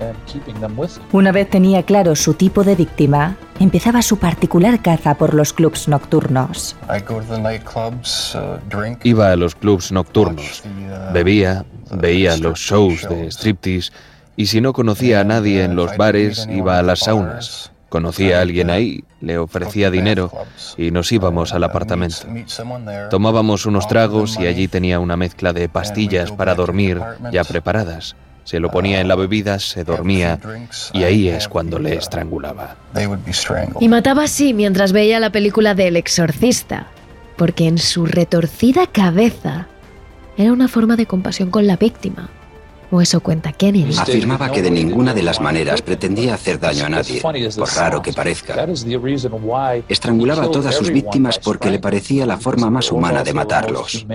Una 1.11 1.31
vez 1.31 1.49
tenía 1.49 1.83
claro 1.83 2.15
su 2.15 2.35
tipo 2.35 2.63
de 2.63 2.75
víctima, 2.75 3.35
empezaba 3.59 4.01
su 4.01 4.17
particular 4.17 4.81
caza 4.81 5.15
por 5.15 5.33
los 5.33 5.53
clubs 5.53 5.87
nocturnos. 5.87 6.75
Iba 9.03 9.31
a 9.31 9.35
los 9.35 9.55
clubs 9.55 9.91
nocturnos, 9.91 10.63
bebía, 11.13 11.65
veía 11.91 12.37
los 12.37 12.59
shows 12.59 13.07
de 13.09 13.31
striptease 13.31 13.91
y 14.35 14.47
si 14.47 14.61
no 14.61 14.73
conocía 14.73 15.21
a 15.21 15.23
nadie 15.23 15.63
en 15.63 15.75
los 15.75 15.95
bares, 15.97 16.47
iba 16.51 16.79
a 16.79 16.83
las 16.83 16.99
saunas, 16.99 17.73
Conocía 17.93 18.39
a 18.39 18.41
alguien 18.41 18.71
ahí, 18.71 19.03
le 19.21 19.37
ofrecía 19.37 19.91
dinero 19.91 20.31
y 20.77 20.89
nos 20.89 21.11
íbamos 21.11 21.53
al 21.53 21.63
apartamento. 21.63 22.25
Tomábamos 23.11 23.67
unos 23.67 23.87
tragos 23.87 24.39
y 24.39 24.47
allí 24.47 24.67
tenía 24.67 24.99
una 24.99 25.15
mezcla 25.15 25.53
de 25.53 25.69
pastillas 25.69 26.31
para 26.31 26.55
dormir 26.55 26.99
ya 27.31 27.43
preparadas. 27.43 28.15
Se 28.45 28.59
lo 28.59 28.71
ponía 28.71 28.99
en 28.99 29.07
la 29.07 29.15
bebida, 29.15 29.59
se 29.59 29.83
dormía 29.83 30.39
y 30.91 31.03
ahí 31.03 31.29
es 31.29 31.47
cuando 31.47 31.77
le 31.77 31.93
estrangulaba. 31.93 32.77
Y 33.79 33.87
mataba 33.87 34.23
así 34.23 34.55
mientras 34.55 34.91
veía 34.91 35.19
la 35.19 35.31
película 35.31 35.75
del 35.75 35.95
exorcista, 35.95 36.87
porque 37.37 37.67
en 37.67 37.77
su 37.77 38.07
retorcida 38.07 38.87
cabeza 38.87 39.67
era 40.35 40.51
una 40.51 40.67
forma 40.67 40.95
de 40.95 41.05
compasión 41.05 41.51
con 41.51 41.67
la 41.67 41.77
víctima. 41.77 42.27
O 42.95 43.01
eso 43.01 43.21
cuenta 43.21 43.51
Kennedy. 43.51 43.97
Afirmaba 43.97 44.51
que 44.51 44.61
de 44.61 44.69
ninguna 44.69 45.15
de 45.15 45.23
las 45.23 45.41
maneras 45.41 45.81
pretendía 45.81 46.35
hacer 46.35 46.59
daño 46.59 46.85
a 46.85 46.89
nadie, 46.89 47.21
por 47.21 47.67
raro 47.75 48.03
que 48.03 48.13
parezca. 48.13 48.67
Estrangulaba 49.89 50.43
a 50.43 50.51
todas 50.51 50.75
sus 50.75 50.91
víctimas 50.91 51.39
porque 51.39 51.71
le 51.71 51.79
parecía 51.79 52.27
la 52.27 52.37
forma 52.37 52.69
más 52.69 52.91
humana 52.91 53.23
de 53.23 53.33
matarlos. 53.33 54.05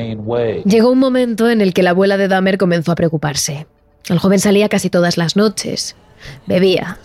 Llegó 0.64 0.92
un 0.92 1.00
momento 1.00 1.50
en 1.50 1.60
el 1.60 1.74
que 1.74 1.82
la 1.82 1.90
abuela 1.90 2.16
de 2.16 2.28
Dahmer 2.28 2.56
comenzó 2.56 2.92
a 2.92 2.94
preocuparse. 2.94 3.66
El 4.08 4.20
joven 4.20 4.38
salía 4.38 4.68
casi 4.68 4.90
todas 4.90 5.16
las 5.16 5.34
noches. 5.34 5.96
Bebía. 6.46 6.98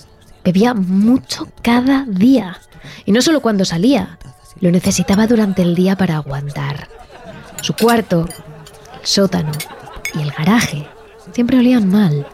Bebía 0.46 0.76
mucho 0.76 1.48
cada 1.64 2.06
día. 2.08 2.60
Y 3.04 3.14
no 3.14 3.24
solo 3.24 3.42
cuando 3.42 3.66
salía, 3.66 4.20
lo 4.60 4.70
necesitaba 4.70 5.26
durante 5.26 5.64
el 5.64 5.74
día 5.74 5.96
para 5.96 6.18
aguantar. 6.18 6.88
Su 7.64 7.74
cuarto, 7.74 8.28
el 9.02 9.08
sótano 9.08 9.52
y 10.14 10.22
el 10.22 10.30
garaje 10.30 10.88
siempre 11.34 11.58
olían 11.58 11.90
mal. 11.90 12.26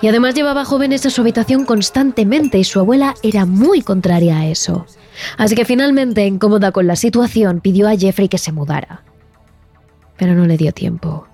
Y 0.00 0.08
además 0.08 0.34
llevaba 0.34 0.64
jóvenes 0.64 1.04
a 1.06 1.10
su 1.10 1.20
habitación 1.20 1.64
constantemente 1.64 2.58
y 2.58 2.64
su 2.64 2.78
abuela 2.78 3.14
era 3.22 3.44
muy 3.44 3.82
contraria 3.82 4.38
a 4.38 4.46
eso. 4.46 4.86
Así 5.36 5.54
que 5.54 5.64
finalmente, 5.64 6.26
incómoda 6.26 6.72
con 6.72 6.86
la 6.86 6.96
situación, 6.96 7.60
pidió 7.60 7.88
a 7.88 7.96
Jeffrey 7.96 8.28
que 8.28 8.38
se 8.38 8.52
mudara. 8.52 9.02
Pero 10.16 10.34
no 10.34 10.46
le 10.46 10.56
dio 10.56 10.72
tiempo. 10.72 11.26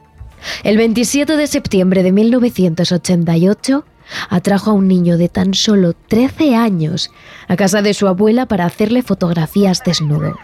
El 0.64 0.78
27 0.78 1.36
de 1.36 1.46
septiembre 1.46 2.02
de 2.02 2.12
1988 2.12 3.84
atrajo 4.28 4.70
a 4.70 4.74
un 4.74 4.88
niño 4.88 5.18
de 5.18 5.28
tan 5.28 5.54
solo 5.54 5.92
13 5.92 6.56
años 6.56 7.10
a 7.46 7.56
casa 7.56 7.82
de 7.82 7.94
su 7.94 8.08
abuela 8.08 8.46
para 8.46 8.64
hacerle 8.64 9.02
fotografías 9.02 9.82
desnudo. 9.84 10.36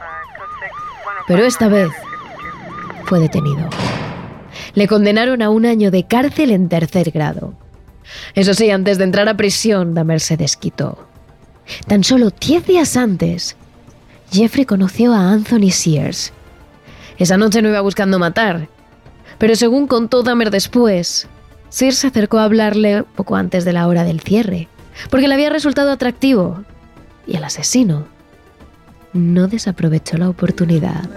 Pero 1.26 1.44
esta 1.44 1.68
vez 1.68 1.90
fue 3.06 3.18
detenido 3.18 3.68
le 4.74 4.88
condenaron 4.88 5.42
a 5.42 5.50
un 5.50 5.66
año 5.66 5.90
de 5.90 6.04
cárcel 6.04 6.50
en 6.50 6.68
tercer 6.68 7.10
grado. 7.10 7.54
Eso 8.34 8.54
sí, 8.54 8.70
antes 8.70 8.98
de 8.98 9.04
entrar 9.04 9.28
a 9.28 9.36
prisión, 9.36 9.94
Dahmer 9.94 10.20
se 10.20 10.36
desquitó. 10.36 11.06
Tan 11.86 12.04
solo 12.04 12.30
diez 12.30 12.66
días 12.66 12.96
antes, 12.96 13.56
Jeffrey 14.30 14.64
conoció 14.64 15.12
a 15.12 15.30
Anthony 15.32 15.70
Sears. 15.70 16.32
Esa 17.18 17.36
noche 17.36 17.62
no 17.62 17.68
iba 17.68 17.80
buscando 17.80 18.18
matar, 18.18 18.68
pero 19.38 19.56
según 19.56 19.86
contó 19.86 20.22
Dahmer 20.22 20.50
después, 20.50 21.28
Sears 21.68 21.98
se 21.98 22.06
acercó 22.06 22.38
a 22.38 22.44
hablarle 22.44 23.02
poco 23.02 23.36
antes 23.36 23.64
de 23.64 23.72
la 23.72 23.86
hora 23.88 24.04
del 24.04 24.20
cierre, 24.20 24.68
porque 25.10 25.28
le 25.28 25.34
había 25.34 25.50
resultado 25.50 25.90
atractivo, 25.90 26.64
y 27.26 27.36
el 27.36 27.44
asesino 27.44 28.06
no 29.12 29.48
desaprovechó 29.48 30.16
la 30.18 30.28
oportunidad. 30.28 31.08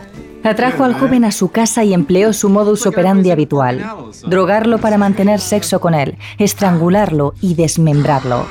Atrajo 0.44 0.86
al 0.86 0.94
joven 0.94 1.26
a 1.26 1.32
su 1.32 1.50
casa 1.50 1.84
y 1.84 1.94
empleó 1.94 2.32
su 2.32 2.50
modus 2.50 2.86
operandi 2.86 3.30
habitual. 3.30 3.86
Drogarlo 4.26 4.78
para 4.80 4.98
mantener 4.98 5.40
sexo 5.42 5.82
con 5.82 5.94
él, 5.94 6.18
estrangularlo 6.38 7.34
y 7.42 7.56
desmembrarlo. 7.56 8.46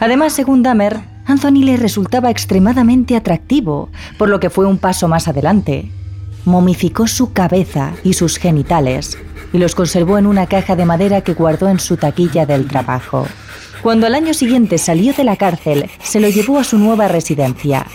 Además, 0.00 0.32
según 0.32 0.62
Dahmer, 0.62 1.00
Anthony 1.26 1.62
le 1.64 1.76
resultaba 1.76 2.30
extremadamente 2.30 3.14
atractivo, 3.14 3.90
por 4.16 4.30
lo 4.30 4.40
que 4.40 4.48
fue 4.48 4.66
un 4.66 4.78
paso 4.78 5.06
más 5.08 5.28
adelante. 5.28 5.90
Momificó 6.46 7.06
su 7.06 7.32
cabeza 7.34 7.92
y 8.02 8.14
sus 8.14 8.38
genitales 8.38 9.18
y 9.52 9.58
los 9.58 9.74
conservó 9.74 10.18
en 10.18 10.26
una 10.26 10.46
caja 10.46 10.76
de 10.76 10.86
madera 10.86 11.20
que 11.20 11.34
guardó 11.34 11.68
en 11.68 11.78
su 11.78 11.96
taquilla 11.96 12.46
del 12.46 12.66
trabajo. 12.66 13.26
Cuando 13.82 14.06
al 14.06 14.14
año 14.14 14.34
siguiente 14.34 14.78
salió 14.78 15.12
de 15.12 15.24
la 15.24 15.36
cárcel, 15.36 15.90
se 16.02 16.20
lo 16.20 16.28
llevó 16.28 16.58
a 16.58 16.64
su 16.64 16.78
nueva 16.78 17.08
residencia. 17.08 17.86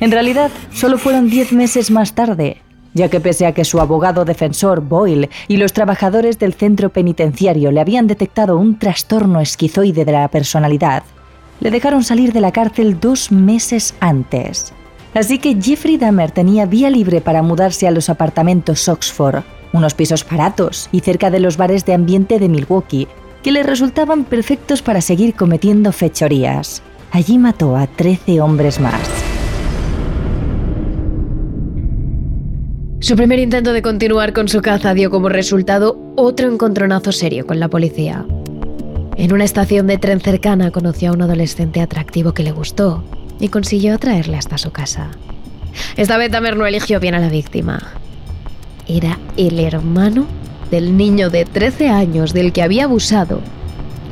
En 0.00 0.10
realidad, 0.10 0.50
solo 0.72 0.98
fueron 0.98 1.30
diez 1.30 1.52
meses 1.52 1.90
más 1.90 2.14
tarde, 2.14 2.60
ya 2.94 3.08
que 3.08 3.20
pese 3.20 3.46
a 3.46 3.52
que 3.52 3.64
su 3.64 3.80
abogado 3.80 4.24
defensor 4.24 4.80
Boyle 4.80 5.30
y 5.48 5.56
los 5.56 5.72
trabajadores 5.72 6.38
del 6.38 6.54
centro 6.54 6.90
penitenciario 6.90 7.70
le 7.70 7.80
habían 7.80 8.06
detectado 8.06 8.58
un 8.58 8.78
trastorno 8.78 9.40
esquizoide 9.40 10.04
de 10.04 10.12
la 10.12 10.28
personalidad, 10.28 11.02
le 11.60 11.70
dejaron 11.70 12.02
salir 12.02 12.32
de 12.32 12.40
la 12.40 12.52
cárcel 12.52 12.98
dos 12.98 13.30
meses 13.30 13.94
antes. 14.00 14.72
Así 15.14 15.38
que 15.38 15.56
Jeffrey 15.60 15.98
Dahmer 15.98 16.30
tenía 16.30 16.66
vía 16.66 16.90
libre 16.90 17.20
para 17.20 17.42
mudarse 17.42 17.86
a 17.86 17.90
los 17.90 18.08
apartamentos 18.08 18.88
Oxford, 18.88 19.42
unos 19.72 19.94
pisos 19.94 20.26
baratos 20.28 20.88
y 20.90 21.00
cerca 21.00 21.30
de 21.30 21.40
los 21.40 21.56
bares 21.56 21.84
de 21.84 21.94
ambiente 21.94 22.38
de 22.38 22.48
Milwaukee, 22.48 23.08
que 23.42 23.52
le 23.52 23.62
resultaban 23.62 24.24
perfectos 24.24 24.82
para 24.82 25.00
seguir 25.00 25.34
cometiendo 25.34 25.92
fechorías. 25.92 26.82
Allí 27.10 27.38
mató 27.38 27.76
a 27.76 27.86
13 27.86 28.40
hombres 28.40 28.80
más. 28.80 29.41
Su 33.02 33.16
primer 33.16 33.40
intento 33.40 33.72
de 33.72 33.82
continuar 33.82 34.32
con 34.32 34.46
su 34.46 34.62
caza 34.62 34.94
dio 34.94 35.10
como 35.10 35.28
resultado 35.28 35.98
otro 36.14 36.48
encontronazo 36.48 37.10
serio 37.10 37.48
con 37.48 37.58
la 37.58 37.66
policía. 37.66 38.24
En 39.16 39.32
una 39.32 39.42
estación 39.42 39.88
de 39.88 39.98
tren 39.98 40.20
cercana 40.20 40.70
conoció 40.70 41.10
a 41.10 41.12
un 41.14 41.22
adolescente 41.22 41.80
atractivo 41.80 42.32
que 42.32 42.44
le 42.44 42.52
gustó 42.52 43.02
y 43.40 43.48
consiguió 43.48 43.96
atraerle 43.96 44.36
hasta 44.36 44.56
su 44.56 44.70
casa. 44.70 45.10
Esta 45.96 46.16
vez 46.16 46.30
Dahmer 46.30 46.56
no 46.56 46.64
eligió 46.64 47.00
bien 47.00 47.16
a 47.16 47.18
la 47.18 47.28
víctima. 47.28 47.82
Era 48.86 49.18
el 49.36 49.58
hermano 49.58 50.26
del 50.70 50.96
niño 50.96 51.28
de 51.28 51.44
13 51.44 51.88
años 51.88 52.32
del 52.32 52.52
que 52.52 52.62
había 52.62 52.84
abusado 52.84 53.40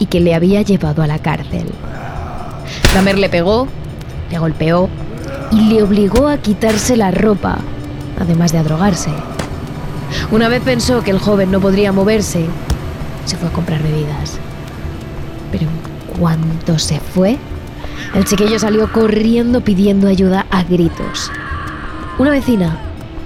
y 0.00 0.07
que 0.07 0.18
le 0.18 0.35
había 0.35 0.62
llevado 0.62 1.05
a 1.05 1.07
la 1.07 1.20
cárcel. 1.20 1.68
Dahmer 2.92 3.18
le 3.18 3.29
pegó, 3.29 3.68
le 4.33 4.38
golpeó 4.40 4.88
y 5.53 5.68
le 5.68 5.81
obligó 5.85 6.26
a 6.26 6.38
quitarse 6.38 6.96
la 6.96 7.12
ropa 7.12 7.61
además 8.20 8.52
de 8.52 8.59
a 8.59 8.62
drogarse. 8.62 9.11
Una 10.30 10.48
vez 10.48 10.62
pensó 10.62 11.02
que 11.02 11.11
el 11.11 11.18
joven 11.18 11.50
no 11.50 11.61
podría 11.61 11.92
moverse, 11.92 12.46
se 13.24 13.37
fue 13.37 13.48
a 13.48 13.52
comprar 13.52 13.83
bebidas. 13.83 14.38
Pero 15.50 15.64
en 15.64 16.18
cuanto 16.18 16.78
se 16.78 17.00
fue, 17.00 17.37
el 18.14 18.24
chiquillo 18.24 18.59
salió 18.59 18.92
corriendo 18.92 19.62
pidiendo 19.62 20.06
ayuda 20.06 20.46
a 20.50 20.62
gritos. 20.62 21.30
Una 22.18 22.30
vecina 22.30 22.78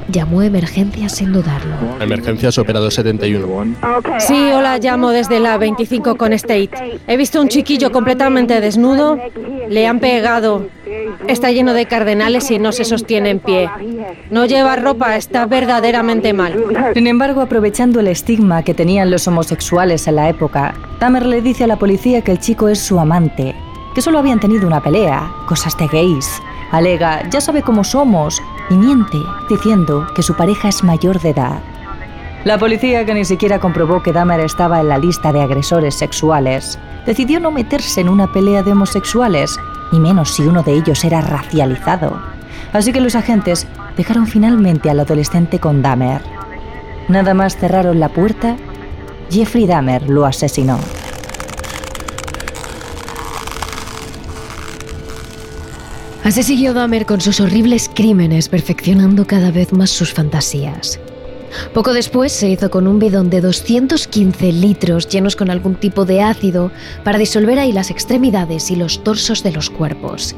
llamó 0.09 0.41
a 0.41 0.47
emergencias 0.47 1.17
sin 1.17 1.33
dudarlo. 1.33 1.75
Emergencias 2.01 2.59
operado 2.59 2.91
71. 2.91 3.75
Sí, 4.19 4.51
hola, 4.53 4.79
llamo 4.79 5.11
desde 5.11 5.41
la 5.41 5.57
25 5.57 6.17
con 6.17 6.33
State. 6.35 7.01
He 7.07 7.17
visto 7.17 7.41
un 7.41 7.49
chiquillo 7.49 7.91
completamente 7.91 8.61
desnudo, 8.61 9.19
le 9.69 9.87
han 9.87 10.01
pegado 10.01 10.69
Está 11.29 11.51
lleno 11.51 11.73
de 11.73 11.87
cardenales 11.87 12.51
y 12.51 12.59
no 12.59 12.73
se 12.73 12.85
sostiene 12.85 13.31
en 13.31 13.39
pie. 13.41 13.71
No 14.31 14.47
lleva 14.47 14.77
ropa, 14.77 15.17
está 15.17 15.45
verdaderamente 15.47 16.33
mal. 16.33 16.65
Sin 16.95 17.07
embargo, 17.07 17.43
aprovechando 17.43 18.01
el 18.01 18.09
estigma 18.09 18.63
que 18.63 18.73
tenían 18.73 19.11
los 19.11 19.29
homosexuales 19.29 20.07
en 20.07 20.17
la 20.17 20.29
época, 20.31 20.75
Tamer 20.99 21.27
le 21.27 21.43
dice 21.43 21.65
a 21.65 21.67
la 21.67 21.79
policía 21.79 22.23
que 22.23 22.33
el 22.33 22.41
chico 22.41 22.69
es 22.69 22.79
su 22.79 22.99
amante, 22.99 23.55
que 23.95 24.01
solo 24.01 24.19
habían 24.19 24.41
tenido 24.41 24.67
una 24.67 24.83
pelea, 24.83 25.31
cosas 25.47 25.77
de 25.77 25.87
gays. 25.89 26.41
Alega, 26.73 27.29
ya 27.29 27.41
sabe 27.41 27.63
cómo 27.63 27.85
somos, 27.85 28.41
y 28.71 28.75
miente, 28.75 29.19
diciendo 29.51 30.07
que 30.15 30.23
su 30.23 30.35
pareja 30.35 30.69
es 30.69 30.83
mayor 30.83 31.21
de 31.21 31.31
edad. 31.31 31.61
La 32.45 32.59
policía, 32.59 33.05
que 33.05 33.15
ni 33.15 33.25
siquiera 33.25 33.59
comprobó 33.59 34.03
que 34.03 34.13
Dahmer 34.13 34.41
estaba 34.41 34.81
en 34.81 34.89
la 34.89 34.99
lista 34.99 35.33
de 35.33 35.43
agresores 35.43 35.95
sexuales, 35.95 36.79
decidió 37.07 37.41
no 37.41 37.51
meterse 37.51 38.01
en 38.01 38.09
una 38.09 38.33
pelea 38.33 38.63
de 38.63 38.73
homosexuales, 38.73 39.59
y 39.93 39.99
menos 39.99 40.35
si 40.35 40.43
uno 40.43 40.63
de 40.63 40.73
ellos 40.73 41.05
era 41.05 41.21
racializado. 41.21 42.19
Así 42.73 42.93
que 42.93 43.01
los 43.01 43.15
agentes 43.15 43.67
dejaron 43.97 44.27
finalmente 44.27 44.91
al 44.91 45.01
adolescente 45.01 45.59
con 45.59 45.83
Dahmer. 45.83 46.23
Nada 47.09 47.35
más 47.35 47.57
cerraron 47.57 48.01
la 48.01 48.09
puerta, 48.09 48.57
Jeffrey 49.31 49.67
Dahmer 49.67 50.09
lo 50.09 50.25
asesinó. 50.25 50.79
Así 56.25 56.43
siguió 56.43 56.73
Dahmer 56.73 57.05
con 57.05 57.21
sus 57.21 57.41
horribles 57.41 57.91
crímenes, 57.93 58.49
perfeccionando 58.49 59.27
cada 59.27 59.51
vez 59.51 59.75
más 59.75 59.91
sus 59.91 60.15
fantasías. 60.15 60.99
Poco 61.75 61.93
después 61.93 62.33
se 62.33 62.49
hizo 62.49 62.71
con 62.71 62.87
un 62.87 62.99
bidón 62.99 63.29
de 63.29 63.41
215 63.41 64.53
litros 64.53 65.09
llenos 65.09 65.37
con 65.37 65.51
algún 65.51 65.75
tipo 65.75 66.05
de 66.05 66.23
ácido 66.23 66.71
para 67.05 67.19
disolver 67.19 67.59
ahí 67.59 67.73
las 67.73 67.91
extremidades 67.91 68.71
y 68.71 68.77
los 68.77 69.05
torsos 69.05 69.43
de 69.43 69.53
los 69.53 69.71
cuerpos. 69.71 70.35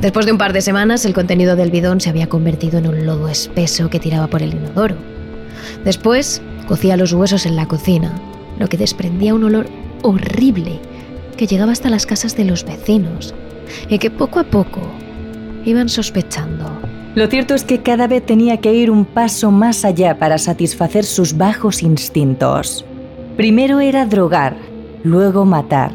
Después 0.00 0.26
de 0.26 0.32
un 0.32 0.38
par 0.38 0.52
de 0.52 0.60
semanas, 0.60 1.04
el 1.04 1.14
contenido 1.14 1.56
del 1.56 1.70
bidón 1.70 2.00
se 2.00 2.10
había 2.10 2.28
convertido 2.28 2.78
en 2.78 2.86
un 2.86 3.06
lodo 3.06 3.28
espeso 3.28 3.88
que 3.88 3.98
tiraba 3.98 4.26
por 4.26 4.42
el 4.42 4.54
inodoro. 4.54 4.96
Después, 5.84 6.42
cocía 6.68 6.96
los 6.96 7.12
huesos 7.12 7.46
en 7.46 7.56
la 7.56 7.66
cocina, 7.66 8.12
lo 8.58 8.68
que 8.68 8.76
desprendía 8.76 9.34
un 9.34 9.44
olor 9.44 9.66
horrible 10.02 10.80
que 11.36 11.46
llegaba 11.46 11.72
hasta 11.72 11.90
las 11.90 12.06
casas 12.06 12.36
de 12.36 12.44
los 12.44 12.64
vecinos. 12.64 13.34
y 13.88 13.98
que 13.98 14.10
poco 14.12 14.38
a 14.38 14.44
poco 14.44 14.80
iban 15.64 15.88
sospechando. 15.88 16.64
Lo 17.16 17.26
cierto 17.26 17.54
es 17.54 17.64
que 17.64 17.82
cada 17.82 18.06
vez 18.06 18.24
tenía 18.24 18.58
que 18.58 18.72
ir 18.72 18.92
un 18.92 19.04
paso 19.04 19.50
más 19.50 19.84
allá 19.84 20.18
para 20.18 20.38
satisfacer 20.38 21.04
sus 21.04 21.36
bajos 21.36 21.82
instintos. 21.82 22.84
Primero 23.36 23.80
era 23.80 24.06
drogar, 24.06 24.56
luego 25.02 25.44
matar, 25.44 25.92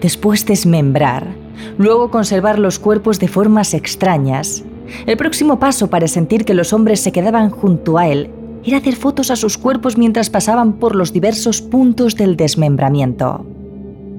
después 0.00 0.46
desmembrar, 0.46 1.34
luego 1.78 2.10
conservar 2.10 2.58
los 2.58 2.78
cuerpos 2.78 3.18
de 3.18 3.28
formas 3.28 3.74
extrañas. 3.74 4.64
El 5.06 5.16
próximo 5.16 5.58
paso 5.58 5.88
para 5.88 6.08
sentir 6.08 6.44
que 6.44 6.54
los 6.54 6.72
hombres 6.72 7.00
se 7.00 7.12
quedaban 7.12 7.50
junto 7.50 7.98
a 7.98 8.08
él 8.08 8.30
era 8.64 8.78
hacer 8.78 8.96
fotos 8.96 9.30
a 9.30 9.36
sus 9.36 9.56
cuerpos 9.56 9.96
mientras 9.96 10.30
pasaban 10.30 10.74
por 10.74 10.94
los 10.94 11.12
diversos 11.12 11.62
puntos 11.62 12.14
del 12.16 12.36
desmembramiento. 12.36 13.46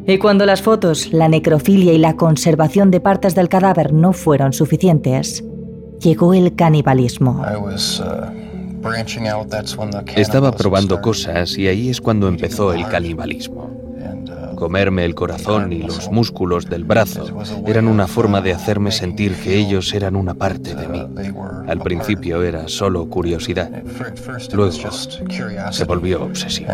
Y 0.08 0.18
cuando 0.18 0.46
las 0.46 0.62
fotos, 0.62 1.14
la 1.14 1.28
necrofilia 1.28 1.94
y 1.94 2.00
la 2.00 2.16
conservación 2.16 2.90
de 2.90 3.00
partes 3.00 3.36
del 3.36 3.50
cadáver 3.50 3.94
no 3.94 4.14
fueron 4.14 4.52
suficientes, 4.52 5.44
llegó 6.00 6.34
el 6.34 6.56
canibalismo. 6.56 7.46
Estaba 10.16 10.52
probando 10.52 11.02
cosas 11.02 11.58
y 11.58 11.68
ahí 11.68 11.90
es 11.90 12.02
cuando 12.02 12.28
empezó 12.28 12.74
el 12.74 12.88
canibalismo. 12.88 13.81
Comerme 14.62 15.06
el 15.06 15.16
corazón 15.16 15.74
y 15.74 15.80
los 15.80 16.12
músculos 16.12 16.70
del 16.70 16.84
brazo 16.84 17.26
eran 17.66 17.88
una 17.88 18.06
forma 18.06 18.42
de 18.42 18.54
hacerme 18.54 18.92
sentir 18.92 19.34
que 19.34 19.58
ellos 19.58 19.92
eran 19.92 20.16
una 20.16 20.36
parte 20.36 20.76
de 20.76 20.88
mí. 20.88 21.02
Al 21.68 21.80
principio 21.80 22.44
era 22.44 22.68
solo 22.68 23.10
curiosidad. 23.10 23.72
Luego 24.54 24.72
se 25.72 25.84
volvió 25.86 26.26
obsesivo. 26.26 26.74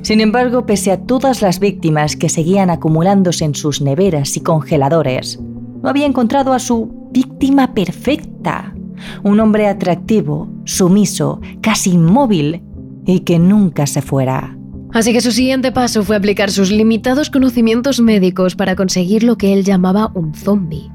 Sin 0.00 0.22
embargo, 0.22 0.64
pese 0.64 0.90
a 0.90 1.02
todas 1.02 1.42
las 1.42 1.60
víctimas 1.60 2.16
que 2.16 2.30
seguían 2.30 2.70
acumulándose 2.70 3.44
en 3.44 3.54
sus 3.54 3.82
neveras 3.82 4.38
y 4.38 4.40
congeladores, 4.40 5.38
no 5.82 5.86
había 5.86 6.06
encontrado 6.06 6.54
a 6.54 6.60
su 6.60 7.10
víctima 7.12 7.74
perfecta. 7.74 8.74
Un 9.22 9.38
hombre 9.38 9.68
atractivo, 9.68 10.48
sumiso, 10.64 11.42
casi 11.60 11.90
inmóvil 11.90 12.62
y 13.04 13.20
que 13.20 13.38
nunca 13.38 13.86
se 13.86 14.00
fuera. 14.00 14.55
Así 14.92 15.12
que 15.12 15.20
su 15.20 15.32
siguiente 15.32 15.72
paso 15.72 16.04
fue 16.04 16.16
aplicar 16.16 16.50
sus 16.50 16.70
limitados 16.70 17.30
conocimientos 17.30 18.00
médicos 18.00 18.56
para 18.56 18.76
conseguir 18.76 19.22
lo 19.22 19.36
que 19.36 19.52
él 19.52 19.64
llamaba 19.64 20.10
un 20.14 20.34
zombie. 20.34 20.90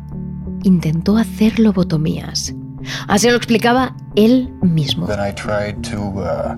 Intentó 0.63 1.17
hacer 1.17 1.59
lobotomías. 1.59 2.55
Así 3.07 3.29
lo 3.29 3.35
explicaba 3.35 3.95
él 4.15 4.49
mismo. 4.61 5.07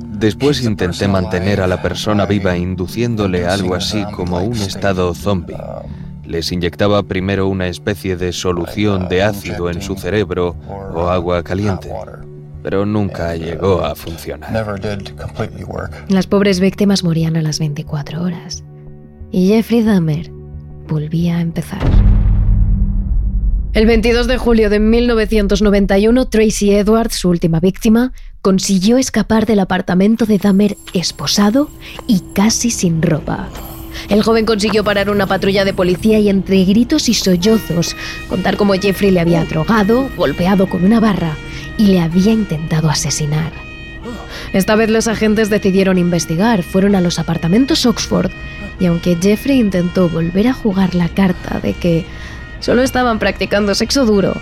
Después 0.08 0.64
intenté 0.64 1.08
mantener 1.08 1.62
a 1.62 1.68
la 1.68 1.82
persona 1.82 2.26
viva 2.26 2.58
induciéndole 2.58 3.46
algo 3.46 3.76
así 3.76 4.04
como 4.16 4.42
un 4.42 4.54
estado 4.54 5.14
zombie. 5.14 5.58
Les 6.26 6.52
inyectaba 6.52 7.04
primero 7.04 7.50
una 7.50 7.68
especie 7.68 8.16
de 8.16 8.32
solución 8.32 9.10
de 9.10 9.24
ácido 9.24 9.70
en 9.70 9.82
su 9.82 9.96
cerebro 9.96 10.56
o 10.96 11.10
agua 11.10 11.44
caliente 11.44 11.92
pero 12.64 12.86
nunca 12.86 13.36
llegó 13.36 13.84
a 13.84 13.94
funcionar. 13.94 14.52
Las 16.08 16.28
pobres 16.28 16.60
víctimas 16.60 17.04
morían 17.04 17.36
a 17.36 17.42
las 17.42 17.60
24 17.60 18.24
horas 18.24 18.64
y 19.32 19.50
Jeffrey 19.50 19.84
Dahmer 19.84 20.32
volvía 20.88 21.38
a 21.38 21.42
empezar. 21.42 21.82
El 23.74 23.88
22 23.88 24.28
de 24.28 24.38
julio 24.38 24.70
de 24.70 24.80
1991, 24.80 26.28
Tracy 26.28 26.72
Edwards, 26.76 27.16
su 27.16 27.30
última 27.30 27.60
víctima, 27.60 28.14
consiguió 28.42 28.98
escapar 28.98 29.48
del 29.48 29.60
apartamento 29.60 30.26
de 30.26 30.38
Dahmer 30.38 30.78
esposado 30.94 31.70
y 32.08 32.22
casi 32.34 32.70
sin 32.70 33.02
ropa. 33.02 33.50
El 34.10 34.22
joven 34.22 34.46
consiguió 34.46 34.84
parar 34.84 35.10
una 35.10 35.26
patrulla 35.26 35.66
de 35.66 35.74
policía 35.74 36.20
y 36.20 36.30
entre 36.30 36.64
gritos 36.66 37.10
y 37.10 37.14
sollozos 37.14 37.96
contar 38.30 38.58
cómo 38.58 38.74
Jeffrey 38.74 39.12
le 39.12 39.20
había 39.20 39.44
drogado, 39.46 40.08
golpeado 40.18 40.68
con 40.70 40.86
una 40.86 41.00
barra 41.00 41.36
y 41.78 41.88
le 41.88 42.02
había 42.02 42.32
intentado 42.32 42.90
asesinar. 42.90 43.52
Esta 44.54 44.76
vez 44.76 44.90
los 44.90 45.08
agentes 45.08 45.50
decidieron 45.50 45.98
investigar, 45.98 46.64
fueron 46.64 46.96
a 46.96 47.02
los 47.02 47.20
apartamentos 47.20 47.86
Oxford 47.86 48.32
y 48.80 48.86
aunque 48.86 49.18
Jeffrey 49.20 49.60
intentó 49.60 50.10
volver 50.10 50.48
a 50.48 50.54
jugar 50.54 50.96
la 50.96 51.10
carta 51.10 51.60
de 51.60 51.74
que 51.74 52.06
solo 52.60 52.84
estaban 52.84 53.20
practicando 53.20 53.76
sexo 53.76 54.06
duro, 54.06 54.34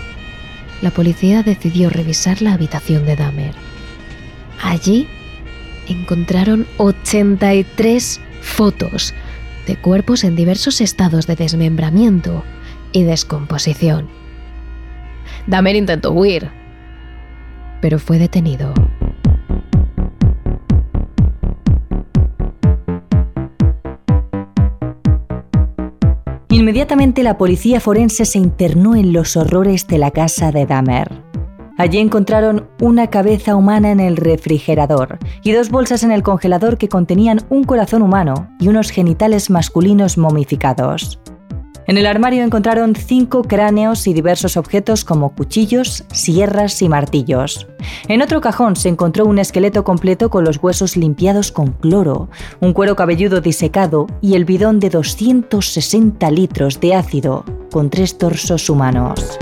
la 0.82 0.90
policía 0.90 1.42
decidió 1.42 1.90
revisar 1.90 2.42
la 2.42 2.54
habitación 2.54 3.06
de 3.06 3.16
Dahmer. 3.16 3.54
Allí 4.62 5.08
encontraron 5.88 6.66
83 6.78 8.20
fotos 8.40 9.14
de 9.66 9.76
cuerpos 9.76 10.24
en 10.24 10.34
diversos 10.34 10.80
estados 10.80 11.26
de 11.26 11.36
desmembramiento 11.36 12.44
y 12.90 13.04
descomposición. 13.04 14.08
Dahmer 15.46 15.76
intentó 15.76 16.12
huir, 16.12 16.50
pero 17.82 17.98
fue 17.98 18.18
detenido. 18.18 18.72
Inmediatamente 26.48 27.22
la 27.22 27.36
policía 27.36 27.80
forense 27.80 28.24
se 28.24 28.38
internó 28.38 28.94
en 28.94 29.12
los 29.12 29.36
horrores 29.36 29.86
de 29.88 29.98
la 29.98 30.10
casa 30.10 30.52
de 30.52 30.64
Dahmer. 30.64 31.10
Allí 31.78 31.98
encontraron 31.98 32.68
una 32.80 33.08
cabeza 33.08 33.56
humana 33.56 33.90
en 33.90 33.98
el 33.98 34.16
refrigerador 34.16 35.18
y 35.42 35.52
dos 35.52 35.70
bolsas 35.70 36.04
en 36.04 36.12
el 36.12 36.22
congelador 36.22 36.78
que 36.78 36.88
contenían 36.88 37.40
un 37.48 37.64
corazón 37.64 38.02
humano 38.02 38.48
y 38.60 38.68
unos 38.68 38.90
genitales 38.90 39.50
masculinos 39.50 40.18
momificados. 40.18 41.21
En 41.86 41.98
el 41.98 42.06
armario 42.06 42.44
encontraron 42.44 42.94
cinco 42.94 43.42
cráneos 43.42 44.06
y 44.06 44.14
diversos 44.14 44.56
objetos 44.56 45.04
como 45.04 45.34
cuchillos, 45.34 46.04
sierras 46.12 46.80
y 46.80 46.88
martillos. 46.88 47.66
En 48.08 48.22
otro 48.22 48.40
cajón 48.40 48.76
se 48.76 48.88
encontró 48.88 49.26
un 49.26 49.38
esqueleto 49.38 49.82
completo 49.82 50.30
con 50.30 50.44
los 50.44 50.62
huesos 50.62 50.96
limpiados 50.96 51.50
con 51.50 51.72
cloro, 51.72 52.28
un 52.60 52.72
cuero 52.72 52.94
cabelludo 52.94 53.40
disecado 53.40 54.06
y 54.20 54.34
el 54.34 54.44
bidón 54.44 54.78
de 54.78 54.90
260 54.90 56.30
litros 56.30 56.80
de 56.80 56.94
ácido 56.94 57.44
con 57.70 57.90
tres 57.90 58.16
torsos 58.16 58.70
humanos. 58.70 59.38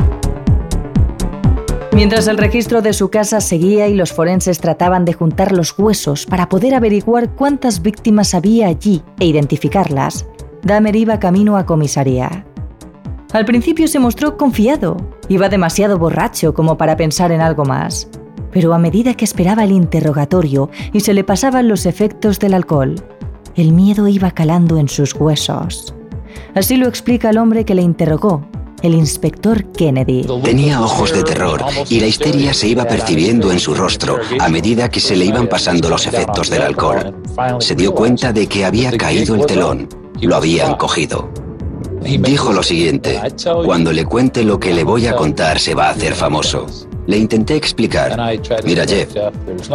Mientras 1.93 2.29
el 2.29 2.39
registro 2.39 2.81
de 2.81 2.95
su 2.95 3.11
casa 3.11 3.41
seguía 3.43 3.89
y 3.89 3.95
los 3.95 4.13
forenses 4.13 4.61
trataban 4.61 5.05
de 5.05 5.13
juntar 5.13 5.53
los 5.53 5.79
huesos 5.79 6.25
para 6.25 6.49
poder 6.49 6.75
averiguar 6.75 7.35
cuántas 7.35 7.83
víctimas 7.83 8.33
había 8.33 8.69
allí 8.69 9.03
e 9.19 9.27
identificarlas, 9.27 10.25
Dahmer 10.63 10.97
iba 10.97 11.19
camino 11.19 11.57
a 11.57 11.65
comisaría. 11.65 12.45
Al 13.33 13.45
principio 13.45 13.87
se 13.87 13.99
mostró 13.99 14.37
confiado, 14.37 14.97
iba 15.29 15.49
demasiado 15.49 15.99
borracho 15.99 16.53
como 16.53 16.77
para 16.77 16.97
pensar 16.97 17.33
en 17.33 17.41
algo 17.41 17.65
más, 17.65 18.09
pero 18.53 18.75
a 18.75 18.79
medida 18.79 19.15
que 19.15 19.25
esperaba 19.25 19.65
el 19.65 19.71
interrogatorio 19.71 20.69
y 20.93 21.01
se 21.01 21.15
le 21.15 21.25
pasaban 21.25 21.69
los 21.69 21.87
efectos 21.87 22.39
del 22.41 22.55
alcohol, 22.55 22.97
el 23.55 23.73
miedo 23.73 24.09
iba 24.09 24.33
calando 24.33 24.79
en 24.79 24.89
sus 24.89 25.15
huesos. 25.15 25.95
Así 26.55 26.77
lo 26.77 26.89
explica 26.89 27.31
el 27.31 27.39
hombre 27.39 27.65
que 27.65 27.75
le 27.75 27.83
interrogó, 27.83 28.43
el 28.83 28.95
inspector 28.95 29.65
Kennedy. 29.73 30.27
Tenía 30.43 30.81
ojos 30.81 31.13
de 31.13 31.23
terror 31.23 31.65
y 31.89 32.01
la 32.01 32.07
histeria 32.07 32.53
se 32.53 32.69
iba 32.69 32.85
percibiendo 32.85 33.53
en 33.53 33.61
su 33.61 33.75
rostro 33.75 34.19
a 34.41 34.49
medida 34.49 34.89
que 34.89 35.01
se 35.01 35.15
le 35.15 35.25
iban 35.25 35.47
pasando 35.47 35.89
los 35.89 36.07
efectos 36.07 36.51
del 36.51 36.63
alcohol. 36.63 37.15
Se 37.61 37.77
dio 37.77 37.95
cuenta 37.95 38.33
de 38.33 38.47
que 38.49 38.65
había 38.65 38.91
caído 38.97 39.37
el 39.37 39.47
telón 39.47 40.00
lo 40.27 40.37
habían 40.37 40.75
cogido. 40.75 41.31
Dijo 42.03 42.53
lo 42.53 42.63
siguiente, 42.63 43.21
cuando 43.65 43.93
le 43.93 44.05
cuente 44.05 44.43
lo 44.43 44.59
que 44.59 44.73
le 44.73 44.85
voy 44.85 45.07
a 45.07 45.17
contar 45.17 45.59
se 45.59 45.75
va 45.75 45.89
a 45.89 45.91
hacer 45.91 46.15
famoso. 46.15 46.67
Le 47.07 47.19
intenté 47.19 47.57
explicar, 47.57 48.17
mira 48.65 48.87
Jeff, 48.87 49.15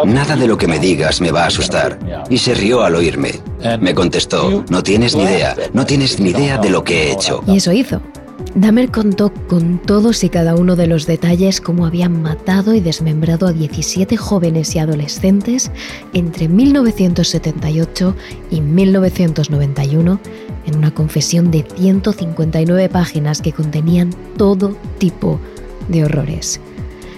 nada 0.05 0.35
de 0.35 0.47
lo 0.47 0.57
que 0.57 0.67
me 0.67 0.79
digas 0.79 1.21
me 1.21 1.31
va 1.31 1.43
a 1.43 1.47
asustar. 1.47 1.99
Y 2.29 2.37
se 2.37 2.53
rió 2.53 2.83
al 2.83 2.95
oírme. 2.95 3.31
Me 3.79 3.93
contestó, 3.93 4.63
no 4.69 4.81
tienes 4.83 5.15
ni 5.15 5.23
idea, 5.23 5.55
no 5.73 5.85
tienes 5.85 6.19
ni 6.19 6.29
idea 6.29 6.57
de 6.57 6.69
lo 6.69 6.83
que 6.83 7.03
he 7.03 7.11
hecho. 7.11 7.43
Y 7.47 7.57
eso 7.57 7.71
hizo. 7.71 8.01
Dahmer 8.55 8.89
contó 8.89 9.33
con 9.49 9.79
todos 9.79 10.23
y 10.23 10.29
cada 10.29 10.55
uno 10.55 10.77
de 10.77 10.87
los 10.87 11.05
detalles 11.05 11.59
cómo 11.59 11.85
habían 11.85 12.21
matado 12.21 12.73
y 12.73 12.79
desmembrado 12.79 13.47
a 13.47 13.51
17 13.51 14.15
jóvenes 14.15 14.73
y 14.75 14.79
adolescentes 14.79 15.71
entre 16.13 16.47
1978 16.47 18.15
y 18.51 18.61
1991 18.61 20.19
en 20.67 20.75
una 20.77 20.93
confesión 20.93 21.51
de 21.51 21.65
159 21.75 22.87
páginas 22.87 23.41
que 23.41 23.51
contenían 23.51 24.11
todo 24.37 24.77
tipo 24.99 25.37
de 25.89 26.05
horrores. 26.05 26.61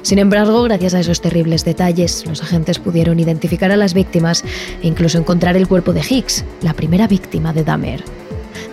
Sin 0.01 0.17
embargo, 0.17 0.63
gracias 0.63 0.95
a 0.95 1.01
esos 1.01 1.21
terribles 1.21 1.63
detalles, 1.63 2.25
los 2.25 2.41
agentes 2.41 2.79
pudieron 2.79 3.19
identificar 3.19 3.71
a 3.71 3.77
las 3.77 3.93
víctimas 3.93 4.43
e 4.81 4.87
incluso 4.87 5.19
encontrar 5.19 5.55
el 5.55 5.67
cuerpo 5.67 5.93
de 5.93 6.01
Hicks, 6.01 6.45
la 6.63 6.73
primera 6.73 7.07
víctima 7.07 7.53
de 7.53 7.63
Dahmer. 7.63 8.03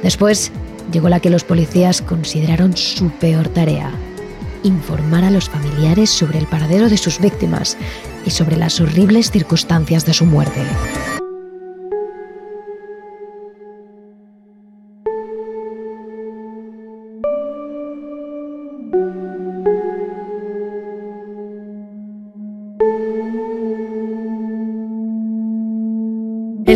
Después, 0.02 0.50
llegó 0.93 1.09
la 1.09 1.20
que 1.20 1.30
los 1.30 1.45
policías 1.45 2.03
consideraron 2.03 2.76
su 2.76 3.11
peor 3.11 3.49
tarea, 3.49 3.91
informar 4.62 5.24
a 5.24 5.30
los 5.30 5.49
familiares 5.49 6.11
sobre 6.11 6.39
el 6.39 6.47
paradero 6.47 6.89
de 6.89 6.97
sus 6.97 7.20
víctimas 7.20 7.76
y 8.24 8.30
sobre 8.30 8.57
las 8.57 8.80
horribles 8.80 9.30
circunstancias 9.30 10.07
de 10.07 10.14
su 10.14 10.26
muerte. 10.26 10.62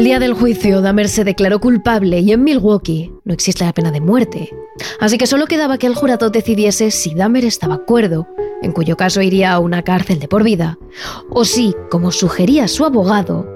Día 0.05 0.19
del 0.19 0.35
juicio, 0.35 0.81
Dahmer 0.81 1.09
se 1.09 1.25
declaró 1.25 1.61
culpable 1.61 2.21
y 2.21 2.33
en 2.33 2.45
Milwaukee 2.45 3.13
no 3.25 3.35
existe 3.35 3.65
la 3.65 3.73
pena 3.73 3.91
de 3.91 4.01
muerte. 4.01 4.51
Así 5.01 5.19
que 5.19 5.27
solo 5.27 5.47
quedaba 5.47 5.79
que 5.79 5.87
el 5.87 5.95
jurado 5.95 6.31
decidiese 6.31 6.91
si 6.91 7.15
Dahmer 7.15 7.45
estaba 7.45 7.79
cuerdo, 7.79 8.29
en 8.63 8.73
cuyo 8.73 8.97
caso 8.97 9.23
iría 9.23 9.53
a 9.53 9.59
una 9.59 9.83
cárcel 9.83 10.19
de 10.19 10.29
por 10.29 10.45
vida, 10.45 10.79
o 11.31 11.45
si, 11.45 11.75
como 11.91 12.13
sugería 12.13 12.69
su 12.69 12.85
abogado, 12.85 13.49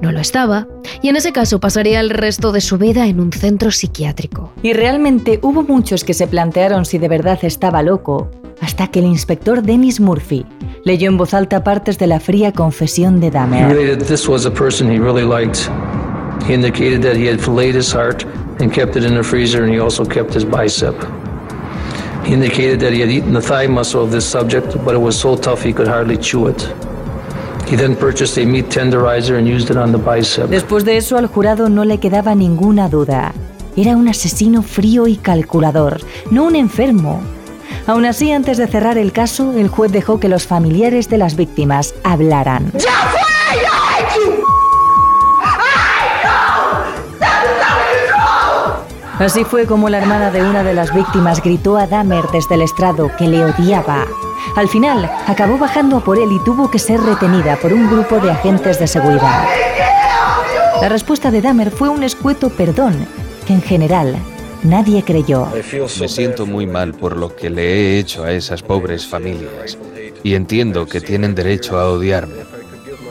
no 0.00 0.12
lo 0.12 0.20
estaba, 0.20 0.68
y 1.02 1.08
en 1.08 1.16
ese 1.16 1.32
caso 1.32 1.60
pasaría 1.60 2.00
el 2.00 2.10
resto 2.10 2.52
de 2.52 2.60
su 2.60 2.78
vida 2.78 3.06
en 3.06 3.20
un 3.20 3.32
centro 3.32 3.70
psiquiátrico. 3.70 4.52
Y 4.62 4.72
realmente 4.72 5.38
hubo 5.42 5.62
muchos 5.62 6.04
que 6.04 6.14
se 6.14 6.26
plantearon 6.26 6.84
si 6.84 6.98
de 6.98 7.08
verdad 7.08 7.38
estaba 7.42 7.82
loco, 7.82 8.30
hasta 8.60 8.88
que 8.88 9.00
el 9.00 9.06
inspector 9.06 9.62
Dennis 9.62 10.00
Murphy 10.00 10.46
leyó 10.84 11.08
en 11.08 11.16
voz 11.16 11.34
alta 11.34 11.64
partes 11.64 11.98
de 11.98 12.06
la 12.06 12.20
fría 12.20 12.52
confesión 12.52 13.20
de 13.20 13.30
Dahmer. 13.30 13.76
He 16.48 16.54
indicated 16.54 17.02
that 17.02 17.16
he 17.16 17.26
had 17.26 17.38
filleted 17.38 17.76
his 17.76 17.92
heart 17.92 18.24
and 18.60 18.72
kept 18.72 18.96
it 18.96 19.04
in 19.04 19.14
the 19.14 19.22
freezer, 19.22 19.62
and 19.62 19.72
he 19.72 19.78
also 19.78 20.04
kept 20.04 20.34
his 20.34 20.44
bicep. 20.44 20.94
He 22.24 22.32
indicated 22.32 22.80
that 22.80 22.92
he 22.92 23.00
had 23.00 23.10
eaten 23.10 23.32
the 23.32 23.40
thigh 23.40 23.68
muscle 23.68 24.02
of 24.02 24.10
this 24.10 24.24
subject, 24.24 24.76
but 24.84 24.94
it 24.94 25.00
was 25.00 25.16
so 25.16 25.36
tough 25.36 25.62
he 25.62 25.72
could 25.72 25.86
hardly 25.86 26.16
chew 26.16 26.48
it. 26.48 26.60
He 27.68 27.76
then 27.76 27.94
purchased 27.94 28.36
a 28.38 28.44
meat 28.44 28.68
tenderizer 28.68 29.38
and 29.38 29.46
used 29.46 29.70
it 29.70 29.76
on 29.76 29.92
the 29.92 29.98
bicep. 29.98 30.48
Después 30.50 30.84
de 30.84 30.96
eso 30.96 31.16
al 31.16 31.26
jurado 31.28 31.68
no 31.68 31.84
le 31.84 31.98
quedaba 31.98 32.34
ninguna 32.34 32.88
duda. 32.88 33.32
Era 33.76 33.96
un 33.96 34.08
asesino 34.08 34.62
frío 34.62 35.06
y 35.06 35.16
calculador, 35.16 36.00
no 36.30 36.44
un 36.44 36.56
enfermo. 36.56 37.20
Aún 37.86 38.04
así, 38.04 38.32
antes 38.32 38.58
de 38.58 38.66
cerrar 38.66 38.98
el 38.98 39.12
caso, 39.12 39.52
el 39.52 39.68
juez 39.68 39.90
dejó 39.92 40.20
que 40.20 40.28
los 40.28 40.46
familiares 40.46 41.08
de 41.08 41.18
las 41.18 41.36
víctimas 41.36 41.94
hablaran. 42.04 42.72
Así 49.18 49.44
fue 49.44 49.66
como 49.66 49.90
la 49.90 49.98
hermana 49.98 50.30
de 50.30 50.42
una 50.42 50.62
de 50.62 50.72
las 50.72 50.94
víctimas 50.94 51.42
gritó 51.42 51.76
a 51.76 51.86
Dahmer 51.86 52.24
desde 52.32 52.54
el 52.54 52.62
estrado 52.62 53.10
que 53.18 53.28
le 53.28 53.44
odiaba. 53.44 54.06
Al 54.56 54.66
final, 54.66 55.10
acabó 55.26 55.58
bajando 55.58 55.98
a 55.98 56.00
por 56.00 56.18
él 56.18 56.32
y 56.32 56.42
tuvo 56.42 56.70
que 56.70 56.78
ser 56.78 57.00
retenida 57.00 57.56
por 57.56 57.72
un 57.74 57.90
grupo 57.90 58.18
de 58.18 58.30
agentes 58.30 58.78
de 58.78 58.86
seguridad. 58.86 59.44
La 60.80 60.88
respuesta 60.88 61.30
de 61.30 61.42
Dahmer 61.42 61.70
fue 61.70 61.90
un 61.90 62.02
escueto 62.02 62.48
perdón, 62.48 63.06
que 63.46 63.52
en 63.52 63.60
general 63.60 64.16
nadie 64.62 65.02
creyó. 65.04 65.48
Me 66.00 66.08
siento 66.08 66.46
muy 66.46 66.66
mal 66.66 66.94
por 66.94 67.16
lo 67.16 67.34
que 67.34 67.50
le 67.50 67.62
he 67.62 67.98
hecho 67.98 68.24
a 68.24 68.32
esas 68.32 68.62
pobres 68.62 69.06
familias 69.06 69.78
y 70.22 70.34
entiendo 70.34 70.86
que 70.86 71.00
tienen 71.00 71.34
derecho 71.34 71.78
a 71.78 71.90
odiarme. 71.90 72.44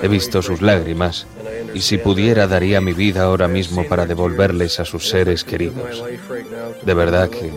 He 0.02 0.08
visto 0.08 0.42
sus 0.42 0.62
lágrimas 0.62 1.28
y 1.74 1.82
si 1.82 1.98
pudiera 1.98 2.48
daría 2.48 2.82
mi 2.82 2.94
vida 2.94 3.24
ahora 3.24 3.48
mismo 3.48 3.84
para 3.84 4.06
devolverles 4.06 4.80
a 4.80 4.86
sus 4.86 5.10
seres 5.10 5.44
queridos. 5.44 6.04
De 6.84 6.94
verdad 6.94 7.30
que 7.30 7.52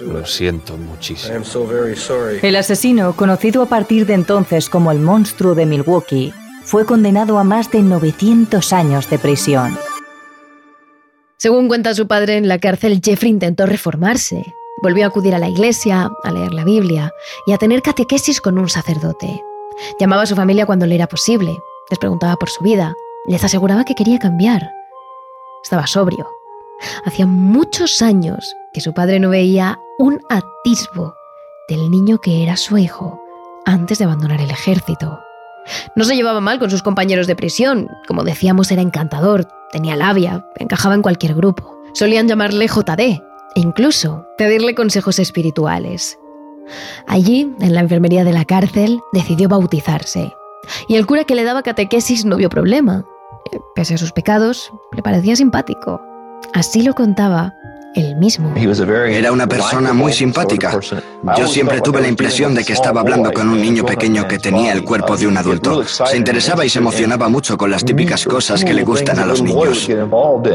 lo 0.00 0.24
siento 0.26 0.76
muchísimo. 0.76 1.42
El 2.42 2.56
asesino, 2.56 3.16
conocido 3.16 3.62
a 3.62 3.66
partir 3.66 4.06
de 4.06 4.14
entonces 4.14 4.68
como 4.68 4.92
el 4.92 4.98
monstruo 4.98 5.54
de 5.54 5.66
Milwaukee, 5.66 6.32
fue 6.64 6.84
condenado 6.84 7.38
a 7.38 7.44
más 7.44 7.70
de 7.70 7.82
900 7.82 8.72
años 8.72 9.08
de 9.08 9.18
prisión. 9.18 9.78
Según 11.38 11.68
cuenta 11.68 11.94
su 11.94 12.06
padre, 12.06 12.38
en 12.38 12.48
la 12.48 12.58
cárcel 12.58 13.00
Jeffrey 13.04 13.30
intentó 13.30 13.66
reformarse. 13.66 14.54
Volvió 14.82 15.04
a 15.04 15.08
acudir 15.08 15.34
a 15.34 15.38
la 15.38 15.48
iglesia, 15.48 16.10
a 16.24 16.30
leer 16.32 16.54
la 16.54 16.64
Biblia 16.64 17.12
y 17.46 17.52
a 17.52 17.58
tener 17.58 17.82
catequesis 17.82 18.40
con 18.40 18.58
un 18.58 18.70
sacerdote. 18.70 19.42
Llamaba 20.00 20.22
a 20.22 20.26
su 20.26 20.34
familia 20.34 20.64
cuando 20.64 20.86
le 20.86 20.94
era 20.94 21.06
posible, 21.06 21.54
les 21.90 21.98
preguntaba 21.98 22.36
por 22.36 22.48
su 22.48 22.64
vida, 22.64 22.94
les 23.26 23.44
aseguraba 23.44 23.84
que 23.84 23.94
quería 23.94 24.18
cambiar. 24.18 24.70
Estaba 25.62 25.86
sobrio. 25.86 26.26
Hacía 27.04 27.26
muchos 27.26 28.00
años 28.00 28.54
que 28.72 28.80
su 28.80 28.94
padre 28.94 29.20
no 29.20 29.28
veía 29.28 29.78
un 29.98 30.20
atisbo 30.30 31.14
del 31.68 31.90
niño 31.90 32.18
que 32.18 32.42
era 32.42 32.56
su 32.56 32.78
hijo 32.78 33.20
antes 33.66 33.98
de 33.98 34.06
abandonar 34.06 34.40
el 34.40 34.50
ejército. 34.50 35.20
No 35.96 36.04
se 36.04 36.16
llevaba 36.16 36.40
mal 36.40 36.58
con 36.58 36.70
sus 36.70 36.82
compañeros 36.82 37.26
de 37.26 37.36
prisión. 37.36 37.90
Como 38.06 38.24
decíamos, 38.24 38.70
era 38.70 38.82
encantador, 38.82 39.48
tenía 39.76 39.94
labia, 39.94 40.48
encajaba 40.56 40.94
en 40.94 41.02
cualquier 41.02 41.34
grupo. 41.34 41.78
Solían 41.92 42.28
llamarle 42.28 42.66
JD 42.66 43.00
e 43.00 43.22
incluso 43.56 44.24
pedirle 44.38 44.74
consejos 44.74 45.18
espirituales. 45.18 46.18
Allí, 47.06 47.54
en 47.60 47.74
la 47.74 47.80
enfermería 47.80 48.24
de 48.24 48.32
la 48.32 48.46
cárcel, 48.46 49.00
decidió 49.12 49.50
bautizarse. 49.50 50.32
Y 50.88 50.96
el 50.96 51.04
cura 51.04 51.24
que 51.24 51.34
le 51.34 51.44
daba 51.44 51.62
catequesis 51.62 52.24
no 52.24 52.36
vio 52.36 52.48
problema 52.48 53.04
pese 53.74 53.94
a 53.94 53.98
sus 53.98 54.12
pecados, 54.12 54.72
le 54.92 55.02
parecía 55.02 55.36
simpático. 55.36 56.00
Así 56.54 56.82
lo 56.82 56.94
contaba 56.94 57.54
mismo. 58.16 58.52
Era 58.56 59.32
una 59.32 59.46
persona 59.46 59.92
muy 59.92 60.12
simpática. 60.12 60.78
Yo 61.38 61.46
siempre 61.46 61.80
tuve 61.80 62.00
la 62.00 62.08
impresión 62.08 62.54
de 62.54 62.64
que 62.64 62.72
estaba 62.72 63.00
hablando 63.00 63.32
con 63.32 63.48
un 63.48 63.60
niño 63.60 63.84
pequeño 63.84 64.28
que 64.28 64.38
tenía 64.38 64.72
el 64.72 64.84
cuerpo 64.84 65.16
de 65.16 65.26
un 65.26 65.36
adulto. 65.36 65.84
Se 65.84 66.16
interesaba 66.16 66.64
y 66.64 66.68
se 66.68 66.78
emocionaba 66.78 67.28
mucho 67.28 67.56
con 67.56 67.70
las 67.70 67.84
típicas 67.84 68.24
cosas 68.24 68.64
que 68.64 68.74
le 68.74 68.84
gustan 68.84 69.18
a 69.18 69.26
los 69.26 69.42
niños. 69.42 69.88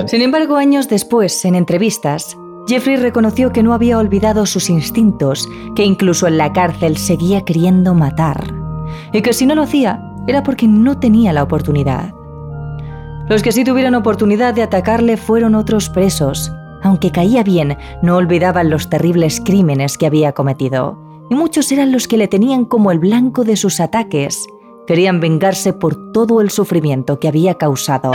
Sin 0.07 0.21
embargo, 0.21 0.55
años 0.55 0.87
después, 0.87 1.43
en 1.45 1.55
entrevistas, 1.55 2.37
Jeffrey 2.67 2.95
reconoció 2.95 3.51
que 3.51 3.63
no 3.63 3.73
había 3.73 3.97
olvidado 3.97 4.45
sus 4.45 4.69
instintos, 4.69 5.49
que 5.75 5.83
incluso 5.83 6.27
en 6.27 6.37
la 6.37 6.53
cárcel 6.53 6.97
seguía 6.97 7.41
queriendo 7.41 7.93
matar, 7.93 8.53
y 9.11 9.21
que 9.21 9.33
si 9.33 9.45
no 9.45 9.55
lo 9.55 9.63
hacía 9.63 10.01
era 10.27 10.43
porque 10.43 10.67
no 10.67 10.99
tenía 10.99 11.33
la 11.33 11.43
oportunidad. 11.43 12.13
Los 13.27 13.41
que 13.41 13.51
sí 13.51 13.63
tuvieron 13.63 13.95
oportunidad 13.95 14.53
de 14.53 14.61
atacarle 14.61 15.17
fueron 15.17 15.55
otros 15.55 15.89
presos. 15.89 16.51
Aunque 16.83 17.11
caía 17.11 17.43
bien, 17.43 17.77
no 18.01 18.17
olvidaban 18.17 18.69
los 18.69 18.89
terribles 18.89 19.41
crímenes 19.43 19.97
que 19.97 20.05
había 20.05 20.31
cometido. 20.33 20.97
Y 21.29 21.35
muchos 21.35 21.71
eran 21.71 21.91
los 21.91 22.07
que 22.07 22.17
le 22.17 22.27
tenían 22.27 22.65
como 22.65 22.91
el 22.91 22.99
blanco 22.99 23.43
de 23.43 23.55
sus 23.55 23.79
ataques. 23.79 24.47
Querían 24.87 25.19
vengarse 25.19 25.73
por 25.73 26.11
todo 26.11 26.41
el 26.41 26.49
sufrimiento 26.49 27.19
que 27.19 27.27
había 27.27 27.55
causado. 27.55 28.11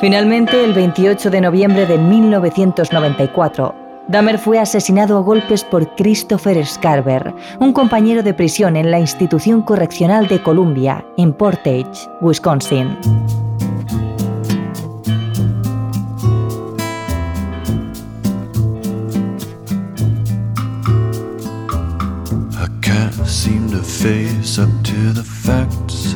Finalmente, 0.00 0.64
el 0.64 0.72
28 0.72 1.30
de 1.30 1.40
noviembre 1.40 1.86
de 1.86 1.96
1994, 1.96 3.74
Dahmer 4.08 4.36
fue 4.36 4.58
asesinado 4.58 5.16
a 5.16 5.20
golpes 5.20 5.62
por 5.62 5.94
Christopher 5.94 6.66
Scarver, 6.66 7.32
un 7.60 7.72
compañero 7.72 8.24
de 8.24 8.34
prisión 8.34 8.76
en 8.76 8.90
la 8.90 8.98
institución 8.98 9.62
correccional 9.62 10.26
de 10.26 10.42
Columbia, 10.42 11.06
en 11.16 11.32
Portage, 11.32 12.08
Wisconsin. 12.20 12.98
seem 23.32 23.70
to 23.70 23.82
face 23.82 24.58
up 24.58 24.68
to 24.84 25.10
the 25.12 25.24
facts. 25.24 26.12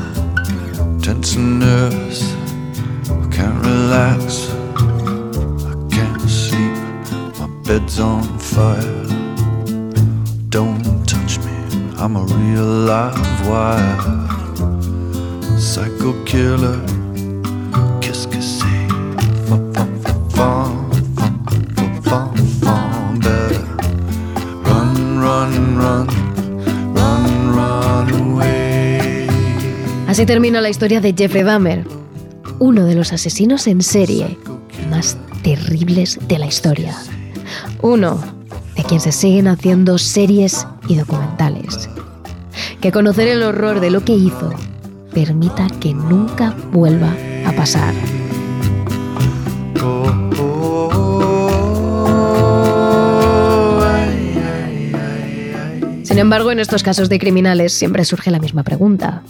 Tense 1.02 1.36
and 1.36 1.60
nervous, 1.60 2.34
I 3.10 3.28
can't 3.32 3.64
relax. 3.64 4.50
I 5.64 5.74
can't 5.90 6.20
sleep, 6.28 6.76
my 7.40 7.48
bed's 7.64 7.98
on 8.00 8.38
fire. 8.38 9.06
Don't 10.50 11.08
touch 11.08 11.38
me, 11.38 11.56
I'm 11.96 12.16
a 12.16 12.22
real 12.22 12.64
live 12.64 13.48
wire. 13.48 13.98
Psycho 15.58 16.12
killer. 16.24 16.95
Así 30.16 30.24
termina 30.24 30.62
la 30.62 30.70
historia 30.70 31.02
de 31.02 31.12
Jeffrey 31.14 31.42
Dahmer, 31.42 31.84
uno 32.58 32.86
de 32.86 32.94
los 32.94 33.12
asesinos 33.12 33.66
en 33.66 33.82
serie 33.82 34.38
más 34.88 35.18
terribles 35.42 36.18
de 36.26 36.38
la 36.38 36.46
historia. 36.46 36.96
Uno 37.82 38.18
de 38.74 38.82
quien 38.84 38.98
se 38.98 39.12
siguen 39.12 39.46
haciendo 39.46 39.98
series 39.98 40.66
y 40.88 40.94
documentales. 40.94 41.90
Que 42.80 42.92
conocer 42.92 43.28
el 43.28 43.42
horror 43.42 43.80
de 43.80 43.90
lo 43.90 44.06
que 44.06 44.14
hizo 44.14 44.54
permita 45.12 45.66
que 45.80 45.92
nunca 45.92 46.56
vuelva 46.72 47.14
a 47.44 47.52
pasar. 47.52 47.92
Sin 56.04 56.16
embargo, 56.16 56.52
en 56.52 56.60
estos 56.60 56.82
casos 56.82 57.10
de 57.10 57.18
criminales 57.18 57.74
siempre 57.74 58.06
surge 58.06 58.30
la 58.30 58.38
misma 58.38 58.62
pregunta. 58.62 59.22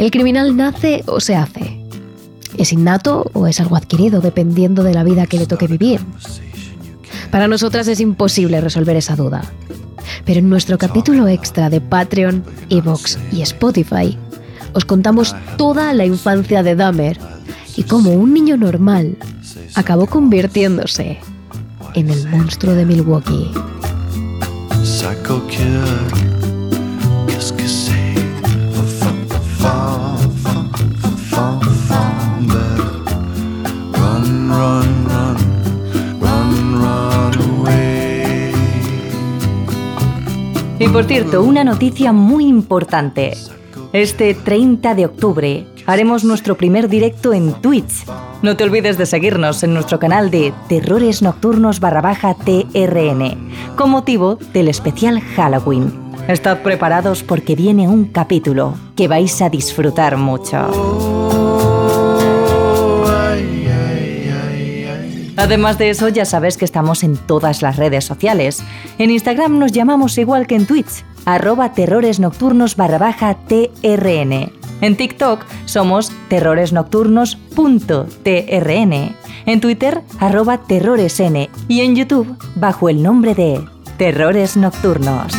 ¿El 0.00 0.10
criminal 0.10 0.56
nace 0.56 1.04
o 1.04 1.20
se 1.20 1.36
hace? 1.36 1.78
¿Es 2.56 2.72
innato 2.72 3.30
o 3.34 3.46
es 3.46 3.60
algo 3.60 3.76
adquirido 3.76 4.22
dependiendo 4.22 4.82
de 4.82 4.94
la 4.94 5.04
vida 5.04 5.26
que 5.26 5.36
le 5.36 5.44
toque 5.44 5.66
vivir? 5.66 6.00
Para 7.30 7.48
nosotras 7.48 7.86
es 7.86 8.00
imposible 8.00 8.62
resolver 8.62 8.96
esa 8.96 9.14
duda. 9.14 9.42
Pero 10.24 10.38
en 10.38 10.48
nuestro 10.48 10.78
capítulo 10.78 11.28
extra 11.28 11.68
de 11.68 11.82
Patreon, 11.82 12.42
Evox 12.70 13.18
y 13.30 13.42
Spotify, 13.42 14.16
os 14.72 14.86
contamos 14.86 15.36
toda 15.58 15.92
la 15.92 16.06
infancia 16.06 16.62
de 16.62 16.76
Dahmer 16.76 17.18
y 17.76 17.82
cómo 17.82 18.12
un 18.12 18.32
niño 18.32 18.56
normal 18.56 19.18
acabó 19.74 20.06
convirtiéndose 20.06 21.18
en 21.94 22.08
el 22.08 22.26
monstruo 22.30 22.72
de 22.72 22.86
Milwaukee. 22.86 23.50
Cierto, 41.10 41.42
una 41.42 41.64
noticia 41.64 42.12
muy 42.12 42.46
importante. 42.46 43.36
Este 43.92 44.32
30 44.32 44.94
de 44.94 45.06
octubre 45.06 45.66
haremos 45.84 46.22
nuestro 46.22 46.56
primer 46.56 46.88
directo 46.88 47.32
en 47.32 47.52
Twitch. 47.54 48.04
No 48.42 48.56
te 48.56 48.62
olvides 48.62 48.96
de 48.96 49.06
seguirnos 49.06 49.64
en 49.64 49.74
nuestro 49.74 49.98
canal 49.98 50.30
de 50.30 50.54
Terrores 50.68 51.20
Nocturnos 51.20 51.80
barra 51.80 52.00
baja 52.00 52.34
TRN, 52.34 53.50
con 53.74 53.90
motivo 53.90 54.38
del 54.52 54.68
especial 54.68 55.20
Halloween. 55.20 55.92
Estad 56.28 56.58
preparados 56.58 57.24
porque 57.24 57.56
viene 57.56 57.88
un 57.88 58.04
capítulo 58.04 58.74
que 58.94 59.08
vais 59.08 59.42
a 59.42 59.50
disfrutar 59.50 60.16
mucho. 60.16 61.09
Además 65.40 65.78
de 65.78 65.88
eso, 65.88 66.08
ya 66.08 66.26
sabes 66.26 66.58
que 66.58 66.66
estamos 66.66 67.02
en 67.02 67.16
todas 67.16 67.62
las 67.62 67.76
redes 67.76 68.04
sociales. 68.04 68.62
En 68.98 69.10
Instagram 69.10 69.58
nos 69.58 69.72
llamamos 69.72 70.18
igual 70.18 70.46
que 70.46 70.54
en 70.54 70.66
Twitch, 70.66 71.02
arroba 71.24 71.72
terroresnocturnos 71.72 72.76
barra 72.76 72.98
baja 72.98 73.38
TRN. 73.48 74.52
En 74.82 74.96
TikTok 74.98 75.46
somos 75.64 76.12
terroresnocturnos.trn. 76.28 79.16
En 79.46 79.60
Twitter, 79.62 80.02
arroba 80.18 80.58
terroresn. 80.58 81.48
Y 81.68 81.80
en 81.80 81.96
YouTube, 81.96 82.36
bajo 82.56 82.90
el 82.90 83.02
nombre 83.02 83.34
de 83.34 83.64
Terrores 83.96 84.58
Nocturnos. 84.58 85.32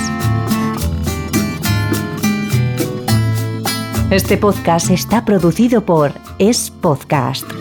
Este 4.09 4.37
podcast 4.37 4.89
está 4.89 5.25
producido 5.25 5.85
por 5.85 6.11
Es 6.39 6.71
Podcast. 6.71 7.60